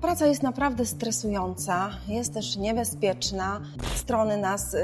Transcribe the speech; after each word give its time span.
Praca 0.00 0.26
jest 0.26 0.42
naprawdę 0.42 0.86
stresująca, 0.86 1.90
jest 2.08 2.34
też 2.34 2.56
niebezpieczna. 2.56 3.60
Strony 3.94 4.36
nas 4.36 4.74
y, 4.74 4.78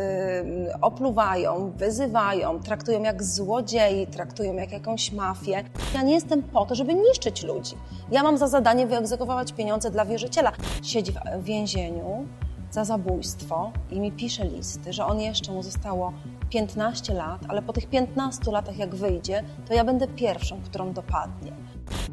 opluwają, 0.80 1.72
wyzywają, 1.76 2.60
traktują 2.60 3.02
jak 3.02 3.22
złodziei, 3.22 4.06
traktują 4.06 4.54
jak 4.54 4.72
jakąś 4.72 5.12
mafię. 5.12 5.64
Ja 5.94 6.02
nie 6.02 6.14
jestem 6.14 6.42
po 6.42 6.66
to, 6.66 6.74
żeby 6.74 6.94
niszczyć 6.94 7.42
ludzi. 7.42 7.74
Ja 8.10 8.22
mam 8.22 8.38
za 8.38 8.48
zadanie 8.48 8.86
wyegzekwować 8.86 9.52
pieniądze 9.52 9.90
dla 9.90 10.04
wierzyciela. 10.04 10.52
Siedzi 10.82 11.12
w 11.38 11.44
więzieniu 11.44 12.26
za 12.70 12.84
zabójstwo 12.84 13.72
i 13.90 14.00
mi 14.00 14.12
pisze 14.12 14.44
listy, 14.44 14.92
że 14.92 15.06
on 15.06 15.20
jeszcze 15.20 15.52
mu 15.52 15.62
zostało 15.62 16.12
15 16.50 17.14
lat, 17.14 17.40
ale 17.48 17.62
po 17.62 17.72
tych 17.72 17.86
15 17.86 18.50
latach 18.50 18.76
jak 18.76 18.94
wyjdzie, 18.94 19.44
to 19.68 19.74
ja 19.74 19.84
będę 19.84 20.08
pierwszą, 20.08 20.60
którą 20.62 20.92
dopadnie. 20.92 21.52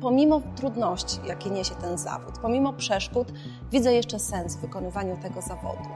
Pomimo 0.01 0.41
trudności, 0.55 1.19
jakie 1.25 1.49
niesie 1.49 1.75
ten 1.75 1.97
zawód, 1.97 2.39
pomimo 2.41 2.73
przeszkód, 2.73 3.27
widzę 3.71 3.93
jeszcze 3.93 4.19
sens 4.19 4.55
w 4.55 4.61
wykonywaniu 4.61 5.17
tego 5.17 5.41
zawodu. 5.41 5.89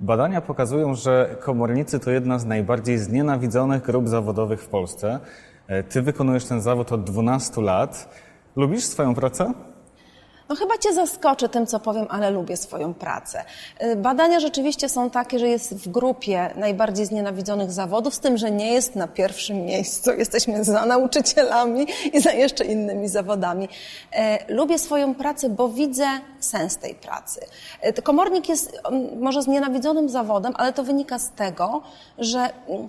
Badania 0.00 0.40
pokazują, 0.40 0.94
że 0.94 1.36
komornicy 1.40 2.00
to 2.00 2.10
jedna 2.10 2.38
z 2.38 2.46
najbardziej 2.46 2.98
znienawidzonych 2.98 3.82
grup 3.82 4.08
zawodowych 4.08 4.62
w 4.62 4.68
Polsce. 4.68 5.20
E, 5.66 5.82
Ty 5.82 6.02
wykonujesz 6.02 6.44
ten 6.44 6.60
zawód 6.60 6.92
od 6.92 7.04
12 7.04 7.62
lat. 7.62 8.08
Lubisz 8.56 8.84
swoją 8.84 9.14
pracę? 9.14 9.52
No 10.50 10.56
chyba 10.56 10.78
Cię 10.78 10.92
zaskoczę 10.92 11.48
tym, 11.48 11.66
co 11.66 11.80
powiem, 11.80 12.06
ale 12.08 12.30
lubię 12.30 12.56
swoją 12.56 12.94
pracę. 12.94 13.44
Y, 13.82 13.96
Badania 13.96 14.40
rzeczywiście 14.40 14.88
są 14.88 15.10
takie, 15.10 15.38
że 15.38 15.48
jest 15.48 15.74
w 15.74 15.88
grupie 15.88 16.50
najbardziej 16.56 17.06
znienawidzonych 17.06 17.72
zawodów, 17.72 18.14
z 18.14 18.20
tym, 18.20 18.38
że 18.38 18.50
nie 18.50 18.72
jest 18.72 18.96
na 18.96 19.08
pierwszym 19.08 19.64
miejscu. 19.64 20.10
Jesteśmy 20.12 20.64
za 20.64 20.86
nauczycielami 20.86 21.86
i 22.12 22.20
za 22.20 22.32
jeszcze 22.32 22.64
innymi 22.64 23.08
zawodami. 23.08 23.68
E, 24.12 24.54
Lubię 24.54 24.78
swoją 24.78 25.14
pracę, 25.14 25.48
bo 25.48 25.68
widzę 25.68 26.06
sens 26.40 26.76
tej 26.76 26.94
pracy. 26.94 27.40
E, 27.80 28.02
Komornik 28.02 28.48
jest 28.48 28.80
może 29.20 29.42
znienawidzonym 29.42 30.08
zawodem, 30.08 30.52
ale 30.56 30.72
to 30.72 30.84
wynika 30.84 31.18
z 31.18 31.30
tego, 31.30 31.82
że 32.18 32.50
mm, 32.68 32.88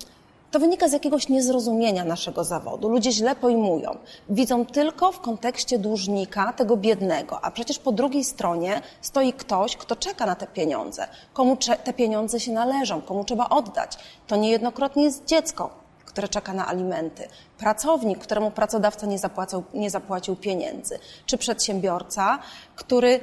to 0.52 0.60
wynika 0.60 0.88
z 0.88 0.92
jakiegoś 0.92 1.30
niezrozumienia 1.30 2.04
naszego 2.06 2.44
zawodu. 2.44 2.90
Ludzie 2.90 3.12
źle 3.12 3.36
pojmują. 3.36 3.98
Widzą 4.30 4.66
tylko 4.66 5.12
w 5.12 5.20
kontekście 5.20 5.80
dłużnika, 5.80 6.54
tego 6.54 6.78
biednego, 6.78 7.46
a 7.46 7.52
przecież 7.52 7.80
po 7.80 7.92
drugiej 7.92 8.24
stronie 8.24 8.82
stoi 9.02 9.34
ktoś, 9.34 9.78
kto 9.78 9.96
czeka 9.96 10.26
na 10.26 10.36
te 10.36 10.48
pieniądze, 10.48 11.08
komu 11.34 11.58
te 11.84 11.94
pieniądze 11.94 12.40
się 12.40 12.52
należą, 12.52 13.02
komu 13.02 13.24
trzeba 13.24 13.50
oddać. 13.50 13.98
To 14.28 14.36
niejednokrotnie 14.36 15.04
jest 15.04 15.26
dziecko, 15.26 15.70
które 16.06 16.28
czeka 16.28 16.54
na 16.54 16.68
alimenty, 16.68 17.28
pracownik, 17.58 18.20
któremu 18.20 18.52
pracodawca 18.52 19.08
nie, 19.08 19.20
zapłacał, 19.20 19.64
nie 19.74 19.90
zapłacił 19.90 20.36
pieniędzy, 20.36 21.00
czy 21.26 21.38
przedsiębiorca, 21.38 22.40
który, 22.76 23.20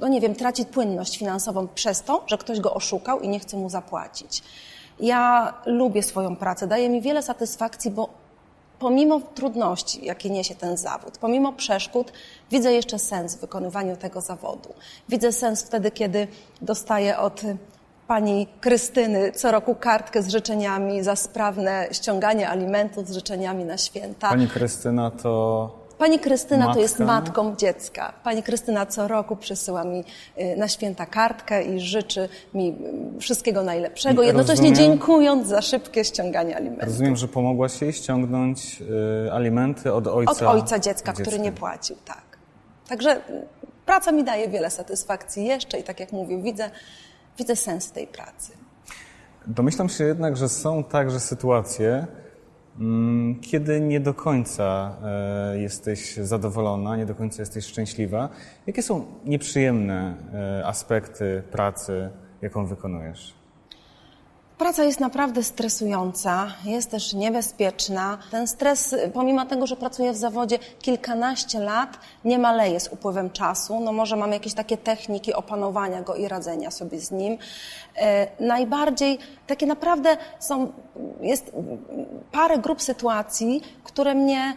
no 0.00 0.08
nie 0.08 0.20
wiem, 0.20 0.34
traci 0.34 0.64
płynność 0.64 1.18
finansową 1.18 1.68
przez 1.68 2.02
to, 2.02 2.24
że 2.26 2.38
ktoś 2.38 2.60
go 2.60 2.74
oszukał 2.74 3.20
i 3.20 3.28
nie 3.28 3.40
chce 3.40 3.56
mu 3.56 3.70
zapłacić. 3.70 4.42
Ja 5.00 5.54
lubię 5.66 6.02
swoją 6.02 6.36
pracę, 6.36 6.66
daje 6.66 6.88
mi 6.88 7.00
wiele 7.00 7.22
satysfakcji, 7.22 7.90
bo 7.90 8.08
pomimo 8.78 9.20
trudności, 9.20 10.04
jakie 10.04 10.30
niesie 10.30 10.54
ten 10.54 10.76
zawód, 10.76 11.18
pomimo 11.18 11.52
przeszkód, 11.52 12.12
widzę 12.50 12.72
jeszcze 12.72 12.98
sens 12.98 13.36
w 13.36 13.40
wykonywaniu 13.40 13.96
tego 13.96 14.20
zawodu. 14.20 14.74
Widzę 15.08 15.32
sens 15.32 15.62
wtedy, 15.62 15.90
kiedy 15.90 16.28
dostaję 16.62 17.18
od 17.18 17.42
pani 18.06 18.46
Krystyny 18.60 19.32
co 19.32 19.52
roku 19.52 19.74
kartkę 19.74 20.22
z 20.22 20.28
życzeniami 20.28 21.02
za 21.02 21.16
sprawne 21.16 21.88
ściąganie 21.92 22.48
alimentów, 22.48 23.08
z 23.08 23.14
życzeniami 23.14 23.64
na 23.64 23.78
święta. 23.78 24.28
Pani 24.28 24.48
Krystyna 24.48 25.10
to 25.10 25.83
Pani 25.98 26.18
Krystyna 26.18 26.74
to 26.74 26.80
jest 26.80 26.98
Matka? 26.98 27.14
matką 27.14 27.56
dziecka. 27.56 28.12
Pani 28.24 28.42
Krystyna 28.42 28.86
co 28.86 29.08
roku 29.08 29.36
przysyła 29.36 29.84
mi 29.84 30.04
y, 30.38 30.56
na 30.56 30.68
święta 30.68 31.06
kartkę 31.06 31.62
i 31.64 31.80
życzy 31.80 32.28
mi 32.54 32.68
y, 33.16 33.20
wszystkiego 33.20 33.62
najlepszego, 33.62 34.22
I 34.22 34.26
jednocześnie 34.26 34.70
rozumiem- 34.70 34.76
dziękując 34.76 35.48
za 35.48 35.62
szybkie 35.62 36.04
ściąganie 36.04 36.56
alimentów. 36.56 36.84
rozumiem, 36.88 37.16
że 37.16 37.28
pomogłaś 37.28 37.82
jej 37.82 37.92
ściągnąć 37.92 38.82
y, 39.26 39.32
alimenty 39.32 39.92
od 39.92 40.06
ojca. 40.06 40.32
Od 40.32 40.42
ojca 40.42 40.78
dziecka, 40.78 41.12
który 41.12 41.38
nie 41.38 41.52
płacił, 41.52 41.96
tak. 42.04 42.24
Także 42.88 43.20
praca 43.86 44.12
mi 44.12 44.24
daje 44.24 44.48
wiele 44.48 44.70
satysfakcji 44.70 45.44
jeszcze 45.44 45.78
i 45.78 45.82
tak 45.82 46.00
jak 46.00 46.12
mówię, 46.12 46.42
widzę, 46.42 46.70
widzę 47.38 47.56
sens 47.56 47.90
tej 47.92 48.06
pracy. 48.06 48.52
Domyślam 49.46 49.88
się 49.88 50.04
jednak, 50.04 50.36
że 50.36 50.48
są 50.48 50.84
także 50.84 51.20
sytuacje, 51.20 52.06
kiedy 53.40 53.80
nie 53.80 54.00
do 54.00 54.14
końca 54.14 54.96
e, 55.04 55.58
jesteś 55.58 56.16
zadowolona, 56.16 56.96
nie 56.96 57.06
do 57.06 57.14
końca 57.14 57.42
jesteś 57.42 57.64
szczęśliwa. 57.64 58.28
Jakie 58.66 58.82
są 58.82 59.06
nieprzyjemne 59.24 60.14
e, 60.34 60.66
aspekty 60.66 61.42
pracy, 61.50 62.10
jaką 62.42 62.66
wykonujesz? 62.66 63.43
Praca 64.58 64.84
jest 64.84 65.00
naprawdę 65.00 65.42
stresująca, 65.42 66.46
jest 66.64 66.90
też 66.90 67.12
niebezpieczna. 67.12 68.18
Ten 68.30 68.46
stres, 68.46 68.94
pomimo 69.14 69.46
tego, 69.46 69.66
że 69.66 69.76
pracuję 69.76 70.12
w 70.12 70.16
zawodzie 70.16 70.58
kilkanaście 70.58 71.60
lat, 71.60 71.98
nie 72.24 72.38
maleje 72.38 72.80
z 72.80 72.88
upływem 72.88 73.30
czasu. 73.30 73.80
No 73.80 73.92
może 73.92 74.16
mam 74.16 74.32
jakieś 74.32 74.54
takie 74.54 74.76
techniki 74.76 75.34
opanowania 75.34 76.02
go 76.02 76.14
i 76.14 76.28
radzenia 76.28 76.70
sobie 76.70 77.00
z 77.00 77.10
nim. 77.10 77.38
E, 77.96 78.26
najbardziej 78.40 79.18
takie 79.46 79.66
naprawdę 79.66 80.16
są, 80.40 80.72
jest 81.20 81.52
parę 82.32 82.58
grup 82.58 82.82
sytuacji, 82.82 83.62
które 83.84 84.14
mnie, 84.14 84.56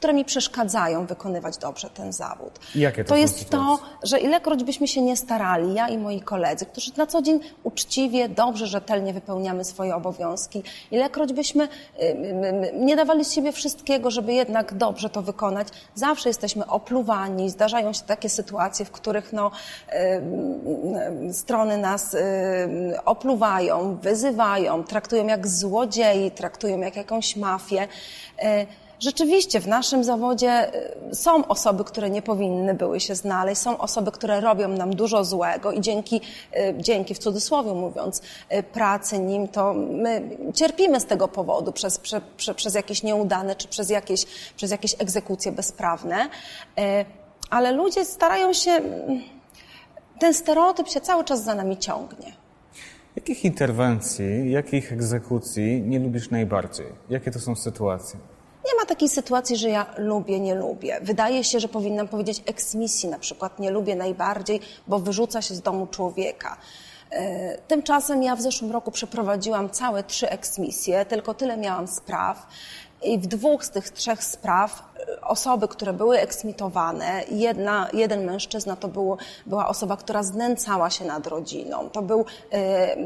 które 0.00 0.12
mi 0.12 0.24
przeszkadzają 0.24 1.06
wykonywać 1.06 1.58
dobrze 1.58 1.90
ten 1.90 2.12
zawód. 2.12 2.58
Jakie 2.74 3.04
to 3.04 3.08
to 3.08 3.16
jest 3.16 3.50
to, 3.50 3.78
że 4.02 4.18
ilekroć 4.18 4.64
byśmy 4.64 4.88
się 4.88 5.02
nie 5.02 5.16
starali, 5.16 5.74
ja 5.74 5.88
i 5.88 5.98
moi 5.98 6.20
koledzy, 6.20 6.66
którzy 6.66 6.90
na 6.96 7.06
co 7.06 7.22
dzień 7.22 7.40
uczciwie, 7.62 8.28
dobrze, 8.28 8.66
rzetelnie 8.66 9.12
wypełniamy 9.12 9.64
swoje 9.64 9.96
obowiązki, 9.96 10.62
ilekroć 10.90 11.32
byśmy 11.32 11.64
y, 11.64 12.02
y, 12.02 12.06
y, 12.06 12.72
nie 12.78 12.96
dawali 12.96 13.24
z 13.24 13.32
siebie 13.32 13.52
wszystkiego, 13.52 14.10
żeby 14.10 14.32
jednak 14.32 14.74
dobrze 14.74 15.10
to 15.10 15.22
wykonać, 15.22 15.68
zawsze 15.94 16.28
jesteśmy 16.28 16.66
opluwani, 16.66 17.50
zdarzają 17.50 17.92
się 17.92 18.02
takie 18.02 18.28
sytuacje, 18.28 18.84
w 18.84 18.90
których 18.90 19.32
no, 19.32 19.50
strony 21.32 21.78
nas 21.78 22.16
opluwają, 23.04 23.96
wyzywają, 23.96 24.84
traktują 24.84 25.26
jak 25.26 25.48
złodziei, 25.48 26.30
traktują 26.30 26.80
jak 26.80 26.96
jakąś 26.96 27.36
mafię. 27.36 27.88
Rzeczywiście 29.00 29.60
w 29.60 29.68
naszym 29.68 30.04
zawodzie 30.04 30.74
y, 31.10 31.14
są 31.14 31.46
osoby, 31.46 31.84
które 31.84 32.10
nie 32.10 32.22
powinny 32.22 32.74
były 32.74 33.00
się 33.00 33.14
znaleźć, 33.14 33.60
są 33.60 33.78
osoby, 33.78 34.12
które 34.12 34.40
robią 34.40 34.68
nam 34.68 34.94
dużo 34.96 35.24
złego 35.24 35.72
i 35.72 35.80
dzięki, 35.80 36.20
y, 36.56 36.74
dzięki 36.78 37.14
w 37.14 37.18
cudzysłowie 37.18 37.74
mówiąc, 37.74 38.22
y, 38.52 38.62
pracy 38.62 39.18
nim, 39.18 39.48
to 39.48 39.74
my 39.74 40.22
cierpimy 40.54 41.00
z 41.00 41.06
tego 41.06 41.28
powodu 41.28 41.72
przez, 41.72 41.98
prze, 41.98 42.20
prze, 42.36 42.54
przez 42.54 42.74
jakieś 42.74 43.02
nieudane 43.02 43.56
czy 43.56 43.68
przez 43.68 43.90
jakieś, 43.90 44.24
przez 44.56 44.70
jakieś 44.70 44.94
egzekucje 44.98 45.52
bezprawne. 45.52 46.28
Ale 47.50 47.72
ludzie 47.72 48.04
starają 48.04 48.52
się, 48.52 48.80
ten 50.18 50.34
stereotyp 50.34 50.88
się 50.88 51.00
cały 51.00 51.24
czas 51.24 51.44
za 51.44 51.54
nami 51.54 51.78
ciągnie. 51.78 52.32
Jakich 53.16 53.44
interwencji, 53.44 54.50
jakich 54.50 54.92
egzekucji 54.92 55.82
nie 55.82 55.98
lubisz 55.98 56.30
najbardziej? 56.30 56.86
Jakie 57.10 57.30
to 57.30 57.38
są 57.38 57.56
sytuacje? 57.56 58.20
Nie 58.66 58.74
ma 58.80 58.86
takiej 58.86 59.08
sytuacji, 59.08 59.56
że 59.56 59.68
ja 59.68 59.86
lubię, 59.98 60.40
nie 60.40 60.54
lubię. 60.54 60.98
Wydaje 61.02 61.44
się, 61.44 61.60
że 61.60 61.68
powinnam 61.68 62.08
powiedzieć 62.08 62.42
eksmisji, 62.46 63.08
na 63.08 63.18
przykład 63.18 63.58
nie 63.58 63.70
lubię 63.70 63.96
najbardziej, 63.96 64.60
bo 64.86 64.98
wyrzuca 64.98 65.42
się 65.42 65.54
z 65.54 65.60
domu 65.60 65.86
człowieka. 65.86 66.56
E, 67.10 67.58
Tymczasem 67.58 68.22
ja 68.22 68.36
w 68.36 68.40
zeszłym 68.40 68.72
roku 68.72 68.90
przeprowadziłam 68.90 69.70
całe 69.70 70.04
trzy 70.04 70.30
eksmisje, 70.30 71.04
tylko 71.04 71.34
tyle 71.34 71.56
miałam 71.56 71.88
spraw. 71.88 72.46
I 73.02 73.18
w 73.18 73.26
dwóch 73.26 73.64
z 73.64 73.70
tych 73.70 73.90
trzech 73.90 74.24
spraw 74.24 74.82
e, 75.08 75.20
osoby, 75.20 75.68
które 75.68 75.92
były 75.92 76.18
eksmitowane, 76.18 77.22
jedna, 77.30 77.88
jeden 77.92 78.24
mężczyzna 78.24 78.76
to 78.76 78.88
było, 78.88 79.16
była 79.46 79.68
osoba, 79.68 79.96
która 79.96 80.22
znęcała 80.22 80.90
się 80.90 81.04
nad 81.04 81.26
rodziną. 81.26 81.90
To 81.90 82.02
był 82.02 82.24
e, 82.52 82.96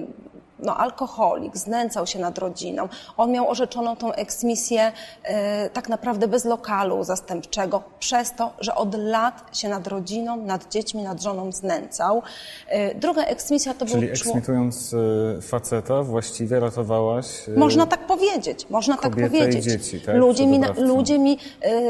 no, 0.64 0.76
alkoholik, 0.76 1.56
znęcał 1.56 2.06
się 2.06 2.18
nad 2.18 2.38
rodziną. 2.38 2.88
On 3.16 3.32
miał 3.32 3.48
orzeczoną 3.50 3.96
tą 3.96 4.12
eksmisję 4.12 4.92
e, 5.22 5.70
tak 5.70 5.88
naprawdę 5.88 6.28
bez 6.28 6.44
lokalu 6.44 7.04
zastępczego, 7.04 7.82
przez 7.98 8.32
to, 8.32 8.52
że 8.60 8.74
od 8.74 8.94
lat 8.94 9.56
się 9.56 9.68
nad 9.68 9.86
rodziną, 9.86 10.36
nad 10.36 10.68
dziećmi, 10.72 11.02
nad 11.02 11.22
żoną 11.22 11.52
znęcał. 11.52 12.22
E, 12.68 12.94
druga 12.94 13.22
eksmisja 13.22 13.74
to 13.74 13.86
Czyli 13.86 14.06
był 14.06 14.16
człowiek... 14.16 14.36
eksmitując 14.36 14.92
y, 14.92 15.38
faceta, 15.42 16.02
właściwie 16.02 16.60
ratowałaś... 16.60 17.48
y, 17.48 17.58
Można 17.58 17.86
tak 17.86 18.06
powiedzieć, 18.06 18.66
można 18.70 18.96
tak 18.96 19.12
powiedzieć. 19.12 19.64
dzieci, 19.64 20.00
tak, 20.00 20.16
ludzie, 20.16 20.46
mi 20.46 20.58
na, 20.58 20.68
ludzie 20.78 21.18
mi 21.18 21.38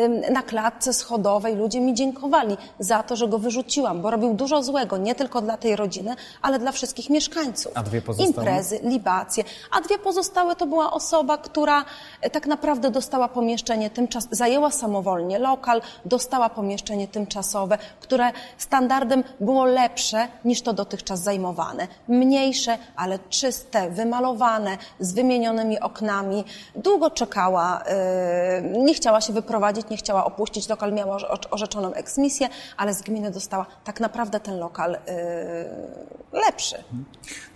ym, 0.05 0.21
na 0.33 0.43
klatce 0.43 0.93
schodowej, 0.93 1.57
ludzie 1.57 1.81
mi 1.81 1.95
dziękowali 1.95 2.57
za 2.79 3.03
to, 3.03 3.17
że 3.17 3.29
go 3.29 3.39
wyrzuciłam, 3.39 4.03
bo 4.03 4.11
robił 4.11 4.35
dużo 4.35 4.63
złego, 4.63 4.97
nie 4.99 5.15
tylko 5.15 5.41
dla 5.43 5.57
tej 5.57 5.77
rodziny, 5.77 6.15
ale 6.43 6.59
dla 6.59 6.73
wszystkich 6.73 7.11
mieszkańców. 7.11 7.73
A 7.75 7.83
dwie 7.83 8.03
pozostałe? 8.03 8.29
imprezy, 8.29 8.64
libacje, 8.83 9.45
a 9.71 9.81
dwie 9.81 9.99
pozostałe 9.99 10.57
to 10.57 10.67
była 10.67 10.93
osoba, 10.93 11.39
która 11.39 11.85
e, 12.21 12.31
tak 12.31 12.47
naprawdę 12.47 12.91
dostała 12.91 13.29
pomieszczenie 13.29 13.91
tymczasowe, 13.91 14.37
zajęła 14.37 14.71
samowolnie 14.71 15.39
lokal, 15.39 15.83
dostała 16.05 16.49
pomieszczenie 16.49 17.09
tymczasowe, 17.09 17.79
które 18.01 18.33
standardem 18.59 19.25
było 19.41 19.65
lepsze 19.65 20.29
niż 20.45 20.63
to 20.63 20.73
dotychczas 20.73 21.21
zajmowane. 21.21 21.89
Mniejsze, 22.09 22.79
ale 22.97 23.19
czyste, 23.19 23.91
wymalowane, 23.91 24.79
z 25.01 25.13
wymienionymi 25.13 25.81
oknami. 25.81 26.45
Długo 26.77 27.11
czekała, 27.11 27.83
e, 27.87 28.63
nie 28.63 28.95
chciała 28.95 29.21
się 29.21 29.33
wyprowadzić, 29.33 29.89
nie 29.91 29.97
chciała 29.97 30.25
opuścić 30.25 30.69
lokal, 30.69 30.93
miała 30.93 31.19
orzeczoną 31.51 31.93
eksmisję, 31.93 32.49
ale 32.77 32.95
z 32.95 33.03
gminy 33.03 33.31
dostała 33.31 33.67
tak 33.85 34.01
naprawdę 34.01 34.41
ten 34.41 34.59
lokal 34.59 34.91
yy, 34.93 36.41
lepszy. 36.47 36.85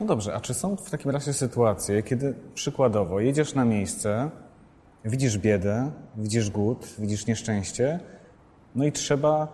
No 0.01 0.07
dobrze, 0.07 0.35
a 0.35 0.41
czy 0.41 0.55
są 0.55 0.77
w 0.89 0.91
takim 0.91 1.11
razie 1.11 1.33
sytuacje, 1.33 2.03
kiedy 2.03 2.35
przykładowo 2.55 3.21
jedziesz 3.21 3.55
na 3.55 3.65
miejsce, 3.65 4.31
widzisz 5.05 5.39
biedę, 5.39 5.91
widzisz 6.17 6.51
głód, 6.51 6.95
widzisz 6.99 7.27
nieszczęście, 7.27 8.01
no 8.75 8.85
i 8.85 8.93
trzeba 8.93 9.49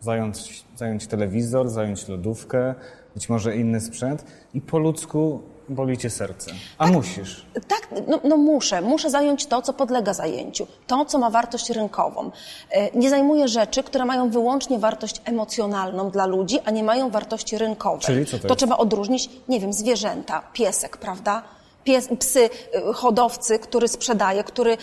zająć, 0.00 0.64
zająć 0.76 1.06
telewizor, 1.06 1.68
zająć 1.68 2.08
lodówkę, 2.08 2.74
być 3.14 3.28
może 3.28 3.56
inny 3.56 3.80
sprzęt 3.80 4.24
i 4.54 4.60
po 4.60 4.78
ludzku 4.78 5.42
boli 5.70 5.98
cię 5.98 6.10
serce. 6.10 6.50
A 6.78 6.84
tak, 6.84 6.92
musisz. 6.92 7.46
Tak, 7.68 7.88
no, 8.08 8.20
no, 8.24 8.36
muszę. 8.36 8.80
Muszę 8.80 9.10
zająć 9.10 9.46
to, 9.46 9.62
co 9.62 9.72
podlega 9.72 10.14
zajęciu. 10.14 10.66
To, 10.86 11.04
co 11.04 11.18
ma 11.18 11.30
wartość 11.30 11.70
rynkową. 11.70 12.30
E, 12.70 12.98
nie 12.98 13.10
zajmuję 13.10 13.48
rzeczy, 13.48 13.82
które 13.82 14.04
mają 14.04 14.30
wyłącznie 14.30 14.78
wartość 14.78 15.22
emocjonalną 15.24 16.10
dla 16.10 16.26
ludzi, 16.26 16.58
a 16.64 16.70
nie 16.70 16.82
mają 16.82 17.10
wartości 17.10 17.58
rynkowej. 17.58 18.00
Czyli 18.00 18.26
co 18.26 18.38
to, 18.38 18.48
to 18.48 18.56
trzeba 18.56 18.76
odróżnić, 18.76 19.30
nie 19.48 19.60
wiem, 19.60 19.72
zwierzęta, 19.72 20.42
piesek, 20.52 20.96
prawda? 20.96 21.42
Pies, 21.84 22.08
psy, 22.18 22.50
y, 22.90 22.92
hodowcy, 22.92 23.58
który 23.58 23.88
sprzedaje, 23.88 24.44
który 24.44 24.76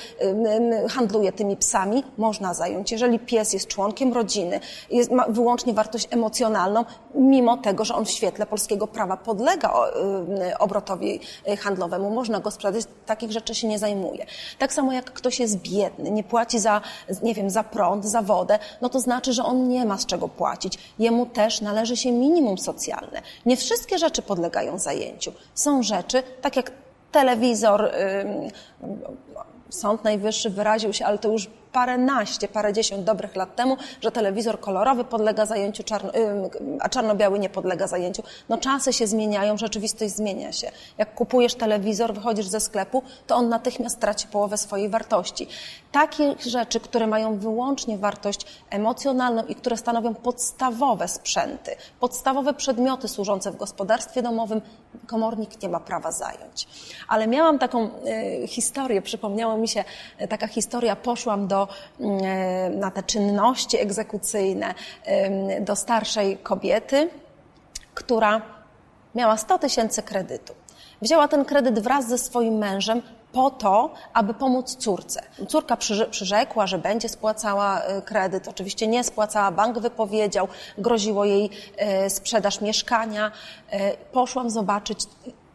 handluje 0.90 1.32
tymi 1.32 1.58
psami, 1.58 2.04
można 2.18 2.54
zająć. 2.54 2.92
Jeżeli 2.92 3.20
pies 3.20 3.54
jest 3.54 3.68
członkiem 3.68 4.14
rodziny, 4.14 4.60
jest, 4.90 5.12
ma 5.12 5.26
wyłącznie 5.30 5.74
wartość 5.74 6.08
emocjonalną, 6.12 6.86
mimo 7.16 7.58
tego, 7.58 7.86
że 7.86 7.96
on 7.96 8.06
w 8.06 8.12
świetle 8.12 8.46
polskiego 8.46 8.88
prawa 8.88 9.18
podlega 9.18 9.74
obrotowi 10.60 11.20
y, 11.50 11.58
handlowemu, 11.58 12.10
można 12.10 12.40
go 12.40 12.52
sprzedać, 12.52 12.86
takich 13.06 13.32
rzeczy 13.32 13.56
się 13.56 13.68
nie 13.68 13.80
zajmuje. 13.80 14.26
Tak 14.60 14.74
samo 14.74 14.94
jak 14.94 15.14
ktoś 15.14 15.40
jest 15.40 15.58
biedny, 15.58 16.12
nie 16.12 16.24
płaci 16.24 16.60
za, 16.60 16.82
nie 17.24 17.34
wiem, 17.34 17.50
za 17.50 17.64
prąd, 17.64 18.06
za 18.06 18.22
wodę, 18.22 18.60
no 18.82 18.90
to 18.90 19.00
znaczy, 19.00 19.34
że 19.34 19.44
on 19.44 19.68
nie 19.68 19.86
ma 19.86 19.98
z 19.98 20.06
czego 20.06 20.28
płacić. 20.28 20.80
Jemu 21.00 21.26
też 21.26 21.62
należy 21.62 21.98
się 21.98 22.12
minimum 22.12 22.58
socjalne. 22.58 23.22
Nie 23.46 23.58
wszystkie 23.58 23.98
rzeczy 23.98 24.22
podlegają 24.22 24.80
zajęciu. 24.80 25.32
Są 25.56 25.84
rzeczy, 25.84 26.24
tak 26.42 26.56
jak 26.56 26.72
telewizor, 27.12 27.92
Sąd 29.70 30.04
Najwyższy 30.04 30.50
wyraził 30.50 30.94
się, 30.94 31.06
ale 31.06 31.18
to 31.18 31.32
już 31.32 31.50
paręnaście, 31.72 32.48
parędziesiąt 32.48 33.04
dobrych 33.04 33.36
lat 33.36 33.56
temu, 33.56 33.78
że 34.02 34.12
telewizor 34.12 34.60
kolorowy 34.60 35.04
podlega 35.04 35.46
zajęciu, 35.46 35.84
czarno, 35.84 36.12
a 36.80 36.90
czarno-biały 36.90 37.40
nie 37.40 37.50
podlega 37.50 37.88
zajęciu. 37.88 38.24
No 38.50 38.58
czasy 38.58 38.94
się 38.94 39.08
zmieniają, 39.08 39.58
rzeczywistość 39.58 40.16
zmienia 40.16 40.52
się. 40.52 40.72
Jak 40.98 41.16
kupujesz 41.16 41.56
telewizor, 41.56 42.14
wychodzisz 42.14 42.46
ze 42.48 42.60
sklepu, 42.60 43.04
to 43.28 43.36
on 43.36 43.50
natychmiast 43.50 44.00
traci 44.00 44.28
połowę 44.28 44.58
swojej 44.58 44.90
wartości. 44.90 45.48
Takie 45.92 46.36
rzeczy, 46.46 46.80
które 46.80 47.08
mają 47.08 47.38
wyłącznie 47.38 47.98
wartość 47.98 48.46
emocjonalną 48.70 49.44
i 49.44 49.56
które 49.56 49.78
stanowią 49.78 50.16
podstawowe 50.16 51.08
sprzęty, 51.08 51.76
podstawowe 52.00 52.54
przedmioty 52.54 53.08
służące 53.08 53.52
w 53.52 53.56
gospodarstwie 53.58 54.22
domowym, 54.22 54.62
komornik 55.08 55.62
nie 55.62 55.70
ma 55.70 55.80
prawa 55.80 56.12
zająć. 56.12 56.68
Ale 57.08 57.28
miałam 57.28 57.60
taką 57.60 57.90
y, 58.44 58.48
historię, 58.48 59.02
przypomniała 59.02 59.58
mi 59.58 59.68
się 59.68 59.84
e, 60.18 60.28
taka 60.28 60.48
historia, 60.48 60.96
poszłam 60.96 61.48
do 61.48 61.57
E, 62.00 62.70
na 62.70 62.92
te 62.92 63.04
czynności 63.04 63.78
egzekucyjne 63.78 64.74
do 65.62 65.76
starszej 65.76 66.38
kobiety, 66.38 67.10
która 67.94 68.42
miała 69.16 69.38
100 69.38 69.60
tysięcy 69.60 70.04
kredytu. 70.04 70.54
Wzięła 71.02 71.28
ten 71.28 71.46
kredyt 71.46 71.80
wraz 71.80 72.08
ze 72.08 72.18
swoim 72.18 72.58
mężem 72.58 73.02
po 73.32 73.52
to, 73.52 73.94
aby 74.14 74.34
pomóc 74.34 74.76
córce. 74.76 75.24
Córka 75.48 75.78
przyrzekła, 76.10 76.68
że 76.68 76.78
będzie 76.78 77.10
spłacała 77.10 77.82
e, 77.82 78.02
kredyt. 78.02 78.48
Oczywiście 78.48 78.88
nie 78.88 79.04
spłacała, 79.04 79.52
bank 79.52 79.80
wypowiedział, 79.80 80.48
groziło 80.78 81.26
jej 81.26 81.50
e, 81.78 82.10
sprzedaż 82.10 82.62
mieszkania. 82.62 83.32
Poszłam 84.12 84.50
zobaczyć, 84.50 85.00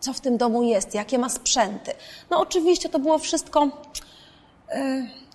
co 0.00 0.12
w 0.12 0.20
tym 0.20 0.36
domu 0.36 0.62
jest, 0.62 0.94
jakie 0.94 1.18
ma 1.18 1.28
sprzęty. 1.28 1.92
No 2.30 2.40
oczywiście 2.40 2.88
to 2.88 2.98
było 2.98 3.18
wszystko 3.18 3.68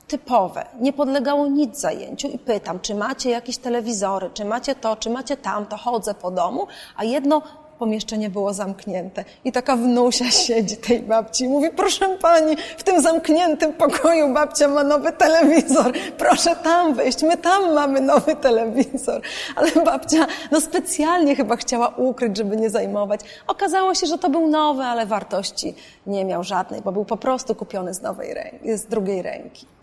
typowe, 0.07 0.65
nie 0.79 0.93
podlegało 0.93 1.47
nic 1.47 1.79
zajęciu 1.79 2.27
i 2.27 2.39
pytam, 2.39 2.79
czy 2.79 2.95
macie 2.95 3.29
jakieś 3.29 3.57
telewizory, 3.57 4.29
czy 4.33 4.45
macie 4.45 4.75
to, 4.75 4.95
czy 4.95 5.09
macie 5.09 5.37
tamto, 5.37 5.77
chodzę 5.77 6.13
po 6.13 6.31
domu, 6.31 6.67
a 6.97 7.03
jedno 7.03 7.41
pomieszczenie 7.79 8.29
było 8.29 8.53
zamknięte. 8.53 9.25
I 9.45 9.51
taka 9.51 9.75
wnusia 9.75 10.31
siedzi 10.45 10.77
tej 10.77 10.99
babci 10.99 11.43
i 11.43 11.47
mówi, 11.47 11.69
proszę 11.75 12.17
pani, 12.21 12.55
w 12.77 12.83
tym 12.83 13.01
zamkniętym 13.01 13.73
pokoju 13.73 14.33
babcia 14.33 14.67
ma 14.67 14.83
nowy 14.83 15.11
telewizor, 15.11 15.93
proszę 16.17 16.55
tam 16.55 16.93
wejść, 16.93 17.23
my 17.23 17.37
tam 17.37 17.73
mamy 17.73 18.01
nowy 18.01 18.35
telewizor. 18.35 19.21
Ale 19.55 19.71
babcia 19.71 20.27
no 20.51 20.61
specjalnie 20.61 21.35
chyba 21.35 21.55
chciała 21.55 21.87
ukryć, 21.87 22.37
żeby 22.37 22.57
nie 22.57 22.69
zajmować. 22.69 23.21
Okazało 23.47 23.95
się, 23.95 24.07
że 24.07 24.17
to 24.17 24.29
był 24.29 24.47
nowy, 24.47 24.83
ale 24.83 25.05
wartości 25.05 25.75
nie 26.07 26.25
miał 26.25 26.43
żadnej, 26.43 26.81
bo 26.81 26.91
był 26.91 27.05
po 27.05 27.17
prostu 27.17 27.55
kupiony 27.55 27.93
z 27.93 28.01
nowej 28.01 28.35
z 28.75 28.85
drugiej 28.85 29.21
ręki. 29.21 29.76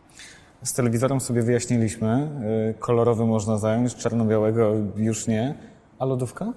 Z 0.65 0.73
telewizorem 0.73 1.21
sobie 1.21 1.43
wyjaśniliśmy. 1.43 2.29
Y, 2.71 2.75
kolorowy 2.79 3.25
można 3.25 3.59
zająć, 3.59 3.95
czarno-białego 3.95 4.73
już 4.97 5.27
nie. 5.27 5.55
A 5.99 6.05
lodówka? 6.05 6.53